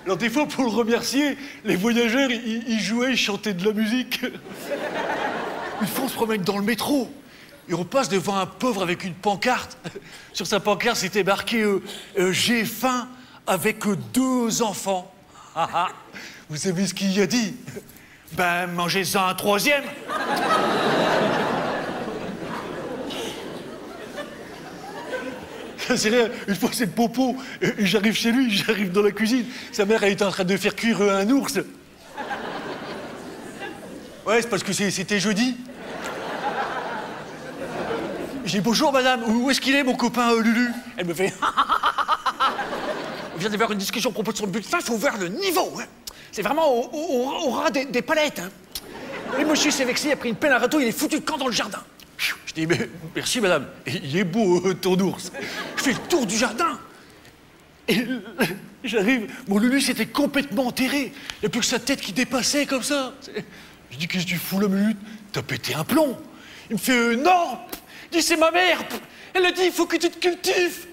Alors 0.04 0.18
des 0.18 0.28
fois, 0.28 0.46
pour 0.46 0.64
le 0.64 0.70
remercier, 0.70 1.38
les 1.64 1.76
voyageurs, 1.76 2.30
ils, 2.30 2.80
jouaient, 2.80 3.12
ils 3.12 3.16
chantaient 3.16 3.54
de 3.54 3.64
la 3.64 3.72
musique. 3.72 4.22
Une 5.80 5.86
fois, 5.86 6.04
on 6.04 6.08
se 6.08 6.14
promène 6.14 6.42
dans 6.42 6.58
le 6.58 6.64
métro. 6.64 7.10
Et 7.68 7.74
on 7.74 7.84
passe 7.84 8.10
devant 8.10 8.36
un 8.36 8.44
pauvre 8.44 8.82
avec 8.82 9.04
une 9.04 9.14
pancarte. 9.14 9.78
Sur 10.34 10.46
sa 10.46 10.60
pancarte, 10.60 10.98
c'était 10.98 11.24
marqué 11.24 11.62
euh, 11.62 11.82
euh, 12.18 12.32
J'ai 12.32 12.66
faim 12.66 13.08
avec 13.46 13.84
deux 14.12 14.60
enfants. 14.60 15.10
Vous 16.50 16.56
savez 16.56 16.86
ce 16.86 16.92
qu'il 16.92 17.12
y 17.12 17.22
a 17.22 17.26
dit? 17.26 17.54
Ben, 18.32 18.66
mangez-en 18.66 19.26
un 19.26 19.34
troisième. 19.34 19.84
C'est 25.96 26.10
vrai, 26.10 26.30
une 26.48 26.54
fois 26.54 26.70
c'est 26.72 26.86
le 26.86 26.90
popo, 26.92 27.36
et 27.60 27.84
j'arrive 27.86 28.14
chez 28.14 28.32
lui, 28.32 28.50
j'arrive 28.50 28.90
dans 28.92 29.02
la 29.02 29.10
cuisine, 29.10 29.44
sa 29.72 29.84
mère 29.84 30.02
elle 30.02 30.12
était 30.12 30.24
en 30.24 30.30
train 30.30 30.44
de 30.44 30.56
faire 30.56 30.74
cuire 30.74 31.00
un 31.02 31.28
ours. 31.30 31.58
Ouais, 34.26 34.40
c'est 34.40 34.48
parce 34.48 34.62
que 34.62 34.72
c'était 34.72 35.20
jeudi. 35.20 35.56
J'ai 38.46 38.58
dit 38.58 38.64
bonjour 38.64 38.92
madame, 38.92 39.22
où 39.26 39.50
est-ce 39.50 39.60
qu'il 39.60 39.74
est 39.74 39.82
mon 39.82 39.94
copain 39.94 40.32
euh, 40.32 40.40
Lulu? 40.42 40.70
Elle 40.96 41.06
me 41.06 41.14
fait 41.14 41.32
On 43.34 43.38
vient 43.38 43.50
d'avoir 43.50 43.72
une 43.72 43.78
discussion 43.78 44.10
à 44.10 44.12
propos 44.12 44.32
de 44.32 44.36
son 44.36 44.46
bulletin, 44.46 44.78
faut 44.80 44.96
voir 44.96 45.16
le 45.18 45.28
niveau. 45.28 45.72
hein. 45.80 45.84
C'est 46.30 46.42
vraiment 46.42 46.68
au, 46.72 46.88
au- 46.92 47.50
ras 47.50 47.70
des, 47.70 47.84
des 47.86 48.02
palettes. 48.02 48.38
hein. 48.40 48.50
Et 49.38 49.44
monsieur 49.44 49.70
s'est 49.70 49.84
vexé, 49.84 50.08
il 50.08 50.12
a 50.12 50.16
pris 50.16 50.28
une 50.28 50.36
pelle 50.36 50.52
à 50.52 50.58
râteau, 50.58 50.78
il 50.80 50.86
est 50.86 50.92
foutu 50.92 51.18
de 51.20 51.24
camp 51.24 51.36
dans 51.38 51.46
le 51.46 51.52
jardin. 51.52 51.80
Je 52.54 52.60
dis, 52.60 52.66
mais 52.66 52.88
merci 53.14 53.40
madame, 53.40 53.66
il 53.86 54.16
est 54.16 54.24
beau 54.24 54.64
euh, 54.64 54.74
ton 54.74 54.98
ours. 55.00 55.32
Je 55.76 55.82
fais 55.82 55.92
le 55.92 55.98
tour 56.08 56.24
du 56.24 56.36
jardin. 56.36 56.78
Et 57.88 58.06
j'arrive, 58.84 59.28
mon 59.48 59.58
Lulu 59.58 59.80
s'était 59.80 60.06
complètement 60.06 60.68
enterré. 60.68 61.12
Il 61.12 61.40
n'y 61.42 61.46
a 61.46 61.48
plus 61.48 61.60
que 61.60 61.66
sa 61.66 61.80
tête 61.80 62.00
qui 62.00 62.12
dépassait 62.12 62.66
comme 62.66 62.82
ça. 62.82 63.12
Je 63.90 63.96
dis, 63.96 64.06
qu'est-ce 64.06 64.24
que 64.24 64.30
tu 64.30 64.36
fous 64.36 64.60
là, 64.60 64.68
minute 64.68 64.98
T'as 65.32 65.42
pété 65.42 65.74
un 65.74 65.84
plomb. 65.84 66.16
Il 66.70 66.74
me 66.74 66.80
fait, 66.80 66.92
euh, 66.92 67.16
non 67.16 67.58
Il 68.12 68.18
dit, 68.18 68.22
c'est 68.22 68.36
ma 68.36 68.50
mère 68.52 68.78
Elle 69.34 69.46
a 69.46 69.52
dit, 69.52 69.62
il 69.66 69.72
faut 69.72 69.86
que 69.86 69.96
tu 69.96 70.08
te 70.08 70.18
cultives. 70.18 70.86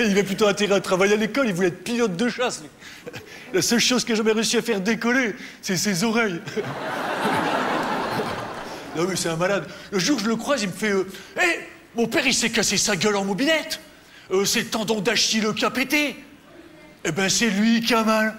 Il 0.04 0.12
avait 0.12 0.22
plutôt 0.22 0.46
intérêt 0.46 0.76
à 0.76 0.80
travailler 0.80 1.12
à 1.12 1.16
l'école, 1.16 1.48
il 1.48 1.54
voulait 1.54 1.68
être 1.68 1.84
pilote 1.84 2.16
de 2.16 2.28
chasse. 2.28 2.62
La 3.52 3.60
seule 3.60 3.80
chose 3.80 4.02
que 4.02 4.14
j'ai 4.14 4.16
jamais 4.16 4.32
réussi 4.32 4.56
à 4.56 4.62
faire 4.62 4.80
décoller, 4.80 5.34
c'est 5.60 5.76
ses 5.76 6.04
oreilles. 6.04 6.40
Non 8.96 9.04
mais 9.08 9.14
c'est 9.14 9.28
un 9.28 9.36
malade. 9.36 9.68
Le 9.92 10.00
jour 10.00 10.16
où 10.16 10.18
je 10.18 10.28
le 10.28 10.34
croise, 10.34 10.62
il 10.64 10.68
me 10.68 10.72
fait 10.72 10.90
Hé, 10.90 11.60
mon 11.94 12.08
père 12.08 12.26
il 12.26 12.34
s'est 12.34 12.50
cassé 12.50 12.76
sa 12.76 12.96
gueule 12.96 13.14
en 13.14 13.24
mobilette. 13.24 13.80
Euh, 14.32 14.44
c'est 14.44 14.62
le 14.62 14.66
tendon 14.66 15.00
d'Achille 15.00 15.46
qui 15.54 15.64
a 15.64 15.70
pété. 15.70 16.16
Eh 17.04 17.12
ben 17.12 17.28
c'est 17.28 17.50
lui 17.50 17.82
qui 17.82 17.94
a 17.94 18.02
mal. 18.02 18.36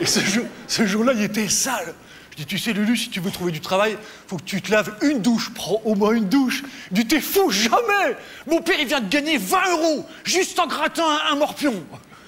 Et 0.00 0.06
ce 0.06 0.86
jour-là, 0.86 1.12
il 1.16 1.24
était 1.24 1.48
sale. 1.48 1.92
Je 2.34 2.42
dis, 2.42 2.46
tu 2.46 2.58
sais, 2.58 2.72
Lulu, 2.72 2.96
si 2.96 3.10
tu 3.10 3.20
veux 3.20 3.30
trouver 3.30 3.52
du 3.52 3.60
travail, 3.60 3.96
faut 4.26 4.38
que 4.38 4.42
tu 4.42 4.60
te 4.60 4.72
laves 4.72 4.96
une 5.02 5.20
douche. 5.22 5.50
Prends 5.54 5.80
au 5.84 5.94
moins 5.94 6.14
une 6.14 6.28
douche. 6.28 6.64
Je 6.90 6.96
dis, 6.96 7.06
t'es 7.06 7.20
fou, 7.20 7.48
jamais 7.52 8.16
Mon 8.48 8.60
père, 8.60 8.74
il 8.80 8.88
vient 8.88 9.00
de 9.00 9.08
gagner 9.08 9.38
20 9.38 9.58
euros 9.70 10.04
juste 10.24 10.58
en 10.58 10.66
grattant 10.66 11.06
un, 11.30 11.36
morpion. 11.36 11.74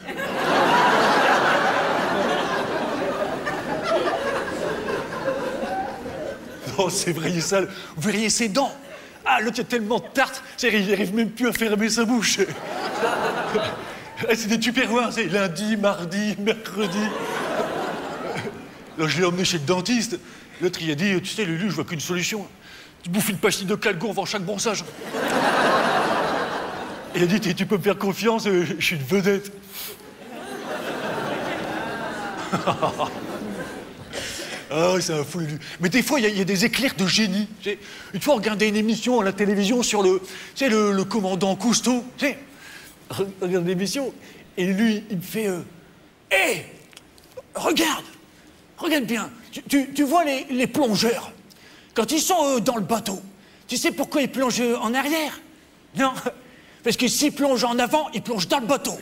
non, 6.78 6.88
c'est 6.88 7.10
vrai, 7.10 7.30
il 7.32 7.38
est 7.38 7.40
sale. 7.40 7.68
Vous 7.96 8.08
verriez 8.08 8.30
ses 8.30 8.48
dents. 8.48 8.70
Ah, 9.24 9.40
l'autre, 9.40 9.56
il 9.56 9.62
y 9.62 9.62
a 9.62 9.64
tellement 9.64 9.98
de 9.98 10.06
tarte, 10.14 10.40
il 10.62 10.88
n'arrive 10.88 11.16
même 11.16 11.30
plus 11.30 11.48
à 11.48 11.52
fermer 11.52 11.88
sa 11.88 12.04
bouche. 12.04 12.38
Ah, 14.26 14.34
c'est 14.34 14.48
des 14.48 14.58
tupperwares, 14.58 15.12
c'est 15.12 15.26
lundi, 15.26 15.76
mardi, 15.76 16.36
mercredi. 16.38 17.06
Là, 18.98 19.06
je 19.06 19.18
l'ai 19.18 19.24
emmené 19.26 19.44
chez 19.44 19.58
le 19.58 19.64
dentiste. 19.64 20.18
L'autre, 20.60 20.78
il 20.82 20.90
a 20.90 20.94
dit, 20.94 21.20
tu 21.22 21.26
sais, 21.28 21.44
Lulu, 21.44 21.68
je 21.70 21.74
vois 21.74 21.84
qu'une 21.84 22.00
solution. 22.00 22.46
Tu 23.02 23.10
bouffes 23.10 23.28
une 23.28 23.36
pastille 23.38 23.66
de 23.66 23.74
calgon 23.74 24.10
avant 24.10 24.24
chaque 24.24 24.42
brossage. 24.42 24.84
Il 27.14 27.22
a 27.22 27.26
dit, 27.26 27.40
tu 27.54 27.66
peux 27.66 27.76
me 27.76 27.82
faire 27.82 27.98
confiance, 27.98 28.46
euh, 28.46 28.64
je 28.78 28.84
suis 28.84 28.96
une 28.96 29.02
vedette. 29.02 29.52
Ah 34.68 34.92
oui, 34.94 35.00
c'est 35.00 35.12
un 35.14 35.22
fou, 35.22 35.38
Lulu. 35.38 35.58
Mais 35.80 35.88
des 35.88 36.02
fois, 36.02 36.18
il 36.18 36.36
y 36.36 36.40
a- 36.40 36.44
des 36.44 36.64
éclairs 36.64 36.94
de 36.96 37.06
génie. 37.06 37.46
Une 38.12 38.20
fois, 38.20 38.34
on 38.34 38.38
regardait 38.38 38.68
une 38.68 38.74
émission 38.76 39.20
à 39.20 39.24
la 39.24 39.32
télévision 39.32 39.82
sur 39.84 40.02
le, 40.02 40.20
tu 40.56 40.68
le, 40.68 40.90
le 40.90 41.04
commandant 41.04 41.54
Cousteau. 41.54 42.04
Tu 42.18 42.26
sais, 42.26 42.38
Re- 43.10 43.28
regarde 43.40 43.64
l'émission, 43.66 44.12
et 44.56 44.66
lui, 44.66 45.04
il 45.08 45.18
me 45.18 45.22
fait 45.22 45.46
euh, 45.46 45.60
Hé 46.32 46.64
Regarde 47.54 48.04
Regarde 48.78 49.04
bien. 49.04 49.30
Tu, 49.68 49.90
tu- 49.92 50.02
vois 50.02 50.24
les, 50.24 50.46
les 50.50 50.66
plongeurs 50.66 51.32
Quand 51.94 52.10
ils 52.12 52.20
sont 52.20 52.36
euh, 52.44 52.60
dans 52.60 52.76
le 52.76 52.82
bateau, 52.82 53.20
tu 53.66 53.76
sais 53.76 53.90
pourquoi 53.90 54.22
ils 54.22 54.30
plongent 54.30 54.60
euh, 54.60 54.76
en 54.78 54.92
arrière? 54.94 55.40
Non 55.96 56.12
Parce 56.84 56.96
que 56.96 57.08
s'ils 57.08 57.32
plongent 57.32 57.64
en 57.64 57.78
avant, 57.78 58.08
ils 58.14 58.22
plongent 58.22 58.48
dans 58.48 58.60
le 58.60 58.66
bateau. 58.66 58.96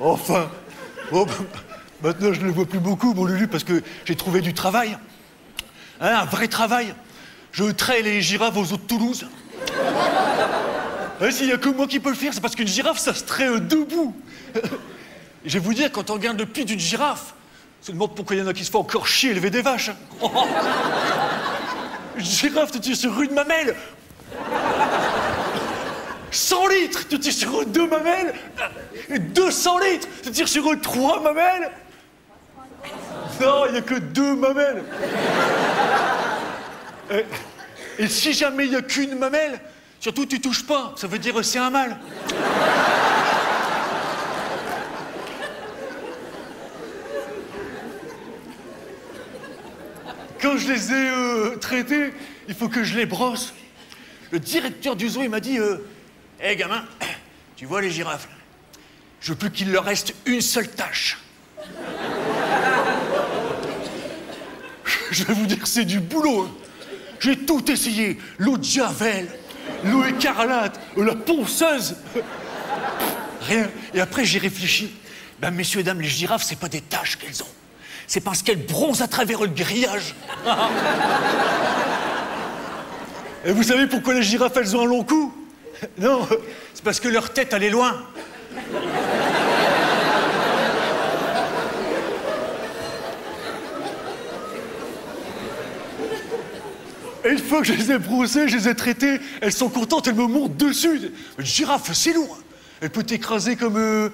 Enfin, 0.00 0.48
bon, 1.10 1.24
bah, 1.26 1.32
maintenant 2.02 2.32
je 2.32 2.40
ne 2.40 2.46
le 2.46 2.52
vois 2.52 2.66
plus 2.66 2.78
beaucoup, 2.78 3.14
mon 3.14 3.24
Lulu, 3.24 3.48
parce 3.48 3.64
que 3.64 3.82
j'ai 4.04 4.14
trouvé 4.16 4.40
du 4.40 4.54
travail. 4.54 4.96
Hein, 6.00 6.20
un 6.20 6.24
vrai 6.24 6.48
travail. 6.48 6.94
Je 7.52 7.64
trais 7.64 8.02
les 8.02 8.20
girafes 8.22 8.56
aux 8.56 8.72
eaux 8.72 8.76
de 8.76 8.82
Toulouse. 8.82 9.26
S'il 11.30 11.46
n'y 11.46 11.52
a 11.52 11.58
que 11.58 11.68
moi 11.68 11.86
qui 11.86 11.98
peux 11.98 12.10
le 12.10 12.14
faire, 12.14 12.32
c'est 12.32 12.40
parce 12.40 12.54
qu'une 12.54 12.68
girafe, 12.68 12.98
ça 12.98 13.12
se 13.12 13.24
euh, 13.42 13.58
debout. 13.58 14.14
Je 15.44 15.54
vais 15.54 15.58
vous 15.58 15.74
dire, 15.74 15.90
quand 15.90 16.10
on 16.10 16.14
regarde 16.14 16.38
le 16.38 16.46
pied 16.46 16.64
d'une 16.64 16.78
girafe, 16.78 17.34
on 17.82 17.86
se 17.86 17.92
demande 17.92 18.14
pourquoi 18.14 18.36
il 18.36 18.38
y 18.40 18.42
en 18.42 18.46
a 18.46 18.52
qui 18.52 18.64
se 18.64 18.70
font 18.70 18.80
encore 18.80 19.06
chier 19.06 19.30
élever 19.30 19.50
des 19.50 19.62
vaches. 19.62 19.90
Une 22.16 22.24
girafe, 22.24 22.70
tu 22.70 22.80
tires 22.80 22.96
sur 22.96 23.20
une 23.20 23.32
mamelle. 23.32 23.74
100 26.30 26.68
litres, 26.68 27.08
tu 27.08 27.18
tires 27.18 27.32
sur 27.32 27.66
deux 27.66 27.88
mamelles. 27.88 28.34
Et 29.08 29.18
200 29.18 29.78
litres, 29.78 30.08
tu 30.22 30.30
tires 30.30 30.48
sur 30.48 30.80
trois 30.80 31.20
mamelles. 31.20 31.70
Non, 33.40 33.66
il 33.66 33.72
n'y 33.72 33.78
a 33.78 33.82
que 33.82 33.94
deux 33.94 34.34
mamelles. 34.34 34.82
Et, 37.10 37.24
et 37.98 38.08
si 38.08 38.32
jamais 38.32 38.64
il 38.64 38.70
n'y 38.70 38.76
a 38.76 38.82
qu'une 38.82 39.18
mamelle, 39.18 39.60
surtout 40.00 40.26
tu 40.26 40.40
touches 40.40 40.66
pas, 40.66 40.94
ça 40.96 41.06
veut 41.06 41.18
dire 41.18 41.44
c'est 41.44 41.58
un 41.58 41.70
mâle. 41.70 41.98
Quand 50.40 50.56
je 50.56 50.72
les 50.72 50.92
ai 50.92 51.08
euh, 51.10 51.56
traités, 51.56 52.12
il 52.46 52.54
faut 52.54 52.68
que 52.68 52.84
je 52.84 52.96
les 52.96 53.06
brosse. 53.06 53.54
Le 54.30 54.38
directeur 54.38 54.94
du 54.94 55.08
zoo, 55.08 55.22
il 55.22 55.30
m'a 55.30 55.40
dit 55.40 55.58
Hé 56.40 56.54
gamin, 56.54 56.84
tu 57.56 57.66
vois 57.66 57.80
les 57.80 57.90
girafes 57.90 58.28
Je 59.20 59.32
veux 59.32 59.38
plus 59.38 59.50
qu'il 59.50 59.72
leur 59.72 59.84
reste 59.84 60.14
une 60.26 60.40
seule 60.40 60.68
tâche. 60.68 61.18
Je 65.10 65.24
vais 65.24 65.32
vous 65.34 65.46
dire, 65.46 65.66
c'est 65.66 65.84
du 65.84 66.00
boulot. 66.00 66.42
hein. 66.42 66.50
J'ai 67.20 67.36
tout 67.36 67.68
essayé 67.70 68.18
l'eau 68.38 68.56
de 68.56 68.64
Javel, 68.64 69.28
l'eau 69.84 70.04
écarlate, 70.04 70.78
la 70.96 71.14
ponceuse. 71.14 71.96
Rien. 73.42 73.68
Et 73.94 74.00
après, 74.00 74.24
j'ai 74.24 74.38
réfléchi. 74.38 74.92
Ben, 75.40 75.50
messieurs 75.50 75.80
et 75.80 75.82
dames, 75.82 76.00
les 76.00 76.08
girafes, 76.08 76.42
c'est 76.44 76.58
pas 76.58 76.68
des 76.68 76.80
taches 76.80 77.16
qu'elles 77.16 77.42
ont. 77.42 77.46
C'est 78.06 78.20
parce 78.20 78.42
qu'elles 78.42 78.64
bronzent 78.66 79.02
à 79.02 79.08
travers 79.08 79.40
le 79.40 79.48
grillage. 79.48 80.14
Et 83.44 83.52
vous 83.52 83.62
savez 83.62 83.86
pourquoi 83.86 84.14
les 84.14 84.22
girafes, 84.22 84.56
elles 84.56 84.76
ont 84.76 84.82
un 84.82 84.86
long 84.86 85.04
cou? 85.04 85.32
Non, 85.98 86.26
c'est 86.74 86.82
parce 86.82 86.98
que 87.00 87.08
leur 87.08 87.30
tête, 87.32 87.52
elle 87.52 87.62
est 87.62 87.70
loin. 87.70 88.02
Une 97.28 97.38
fois 97.38 97.60
que 97.60 97.66
je 97.66 97.72
les 97.74 97.90
ai 97.92 97.98
brossées, 97.98 98.48
je 98.48 98.56
les 98.56 98.68
ai 98.68 98.74
traitées, 98.74 99.20
elles 99.40 99.52
sont 99.52 99.68
contentes, 99.68 100.06
elles 100.06 100.14
me 100.14 100.26
montent 100.26 100.56
dessus. 100.56 101.12
Une 101.38 101.44
girafe, 101.44 101.92
c'est 101.92 102.12
lourd. 102.12 102.38
hein. 102.40 102.44
Elle 102.80 102.90
peut 102.90 103.02
t'écraser 103.02 103.56
comme 103.56 103.76
euh, 103.76 104.08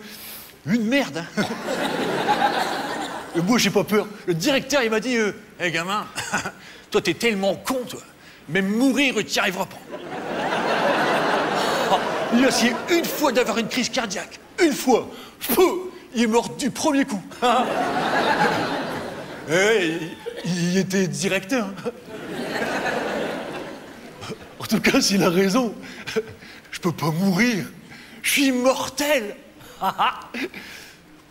une 0.66 0.84
merde. 0.86 1.24
hein. 1.36 1.42
Et 3.36 3.40
moi, 3.42 3.58
j'ai 3.58 3.70
pas 3.70 3.84
peur. 3.84 4.06
Le 4.26 4.34
directeur, 4.34 4.82
il 4.82 4.90
m'a 4.90 5.00
dit 5.00 5.16
Hé 5.60 5.70
gamin, 5.70 6.06
toi, 6.90 7.00
t'es 7.00 7.14
tellement 7.14 7.54
con, 7.56 7.80
toi. 7.88 8.00
Même 8.48 8.68
mourir, 8.68 9.14
tu 9.16 9.24
n'y 9.24 9.38
arriveras 9.38 9.66
pas. 9.66 9.78
Ah, 11.90 11.98
il 12.34 12.44
a 12.44 12.48
essayé 12.48 12.72
une 12.90 13.04
fois 13.04 13.32
d'avoir 13.32 13.58
une 13.58 13.68
crise 13.68 13.88
cardiaque. 13.88 14.38
Une 14.62 14.72
fois. 14.72 15.08
Il 16.16 16.22
est 16.22 16.26
mort 16.26 16.48
du 16.50 16.70
premier 16.70 17.04
coup. 17.04 17.22
Eh, 19.50 19.98
il, 20.46 20.70
il 20.70 20.78
était 20.78 21.06
directeur. 21.06 21.68
En 24.64 24.66
tout 24.66 24.80
cas, 24.80 24.98
s'il 24.98 25.22
a 25.22 25.28
raison, 25.28 25.74
je 26.70 26.80
peux 26.80 26.90
pas 26.90 27.10
mourir. 27.10 27.66
Je 28.22 28.30
suis 28.30 28.46
immortel. 28.46 29.36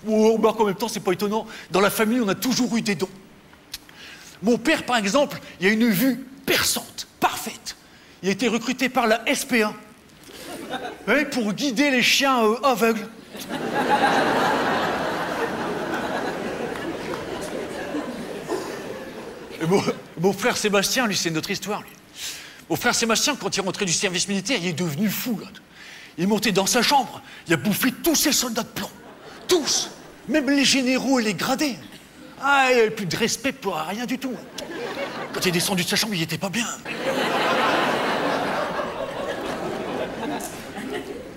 Bon, 0.06 0.34
remarque, 0.34 0.60
en 0.60 0.66
même 0.66 0.76
temps, 0.76 0.90
c'est 0.90 1.00
pas 1.00 1.14
étonnant. 1.14 1.48
Dans 1.72 1.80
la 1.80 1.90
famille, 1.90 2.20
on 2.20 2.28
a 2.28 2.36
toujours 2.36 2.76
eu 2.76 2.82
des 2.82 2.94
dons. 2.94 3.08
Mon 4.42 4.58
père, 4.58 4.86
par 4.86 4.98
exemple, 4.98 5.40
il 5.62 5.68
a 5.68 5.70
une 5.70 5.88
vue 5.88 6.28
perçante, 6.46 7.08
parfaite. 7.22 7.78
Il 8.22 8.28
a 8.28 8.34
été 8.34 8.50
recruté 8.50 8.90
par 8.90 9.08
la 9.08 9.24
SPA 9.34 9.74
ouais, 11.08 11.24
pour 11.24 11.54
guider 11.54 11.90
les 11.90 12.02
chiens 12.02 12.44
euh, 12.44 12.58
aveugles. 12.64 13.08
Mon, 20.20 20.34
frère 20.34 20.58
Sébastien, 20.58 21.08
lui, 21.08 21.16
c'est 21.16 21.30
notre 21.30 21.50
histoire. 21.50 21.82
Mon 22.74 22.78
frère 22.78 22.96
Sébastien, 22.96 23.36
quand 23.36 23.56
il 23.56 23.60
est 23.60 23.64
rentré 23.64 23.86
du 23.86 23.94
service 23.94 24.28
militaire, 24.28 24.58
il 24.60 24.70
est 24.70 24.74
devenu 24.74 25.08
fou. 25.08 25.40
Il 26.18 26.24
est 26.24 26.28
monté 26.28 26.52
dans 26.52 26.66
sa 26.66 26.82
chambre, 26.82 27.22
il 27.46 27.54
a 27.54 27.58
bouffé 27.58 27.92
tous 27.92 28.16
ses 28.16 28.32
soldats 28.32 28.64
de 28.64 28.68
plomb. 28.68 28.90
Tous. 29.48 29.92
Même 30.28 30.50
les 30.50 30.66
généraux 30.66 31.20
et 31.20 31.24
les 31.24 31.36
gradés. 31.36 31.76
Ah, 32.42 32.70
il 32.72 32.78
n'avait 32.78 32.90
plus 32.90 33.06
de 33.06 33.16
respect 33.16 33.52
pour 33.52 33.76
rien 33.76 34.08
du 34.08 34.18
tout. 34.18 34.34
Quand 35.34 35.42
il 35.42 35.50
est 35.50 35.52
descendu 35.52 35.84
de 35.84 35.88
sa 35.88 35.96
chambre, 35.96 36.16
il 36.16 36.24
était 36.24 36.40
pas 36.40 36.50
bien. 36.50 36.66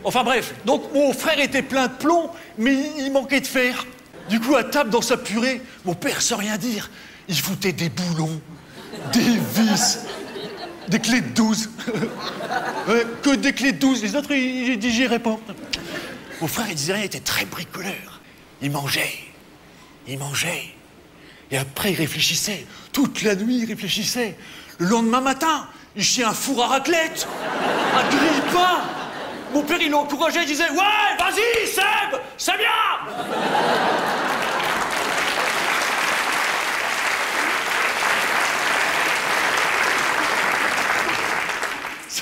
Enfin 0.05 0.25
bref, 0.25 0.55
donc 0.65 0.91
mon 0.95 1.13
frère 1.13 1.39
était 1.39 1.61
plein 1.61 1.89
de 1.89 1.93
plomb, 1.97 2.31
mais 2.57 2.93
il 2.97 3.13
manquait 3.13 3.41
de 3.41 3.47
fer. 3.47 3.85
Du 4.31 4.41
coup, 4.41 4.57
à 4.57 4.65
table 4.65 4.89
dans 4.89 5.03
sa 5.03 5.19
purée, 5.19 5.61
mon 5.85 5.93
père, 5.93 6.23
sans 6.23 6.39
rien 6.39 6.57
dire, 6.57 6.91
il 7.29 7.39
foutait 7.39 7.75
des 7.75 7.91
boulons, 7.91 8.41
des 9.13 9.21
vis, 9.55 9.99
des 10.89 10.99
clés 10.99 11.21
de 11.21 11.29
12. 11.29 11.71
Ouais, 12.89 13.05
que 13.21 13.35
des 13.35 13.53
clés 13.53 13.73
de 13.73 13.79
12, 13.79 14.05
les 14.05 14.15
autres, 14.15 14.31
ils 14.31 14.69
ils 14.69 14.79
digéraient 14.79 15.19
pas. 15.19 15.37
Mon 16.41 16.47
frère, 16.47 16.67
il 16.69 16.77
disait 16.77 16.93
rien, 16.93 17.03
il 17.03 17.07
était 17.07 17.19
très 17.19 17.45
bricoleur. 17.45 18.21
Il 18.63 18.71
mangeait, 18.71 19.13
il 20.07 20.21
mangeait. 20.21 20.73
Et 21.51 21.59
après, 21.59 21.91
il 21.91 21.97
réfléchissait. 21.97 22.65
Toute 22.93 23.23
la 23.23 23.35
nuit, 23.35 23.59
il 23.59 23.65
réfléchissait. 23.67 24.37
Le 24.79 24.87
lendemain 24.87 25.21
matin, 25.21 25.67
il 25.97 26.05
chiait 26.05 26.23
un 26.23 26.33
four 26.33 26.63
à 26.63 26.69
raclette, 26.69 27.27
un 27.95 28.09
grille-pain. 28.09 28.83
Mon 29.53 29.63
père, 29.63 29.81
il 29.81 29.91
l'encourageait, 29.91 30.43
il 30.43 30.47
disait 30.47 30.71
Ouais, 30.71 31.17
vas-y, 31.19 31.67
Seb, 31.67 32.21
c'est 32.37 32.57
bien 32.57 32.69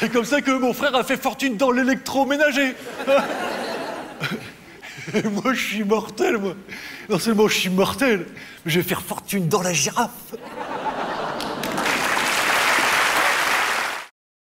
C'est 0.00 0.08
comme 0.08 0.24
ça 0.24 0.40
que 0.40 0.50
mon 0.50 0.72
frère 0.72 0.96
a 0.96 1.04
fait 1.04 1.16
fortune 1.16 1.56
dans 1.56 1.70
l'électroménager. 1.70 2.74
Et 5.14 5.22
moi, 5.28 5.54
je 5.54 5.60
suis 5.60 5.84
mortel, 5.84 6.36
moi. 6.36 6.54
Non 7.08 7.20
seulement 7.20 7.46
je 7.46 7.54
suis 7.54 7.70
mortel, 7.70 8.26
mais 8.64 8.72
je 8.72 8.80
vais 8.80 8.88
faire 8.88 9.02
fortune 9.02 9.46
dans 9.46 9.62
la 9.62 9.72
girafe. 9.72 10.34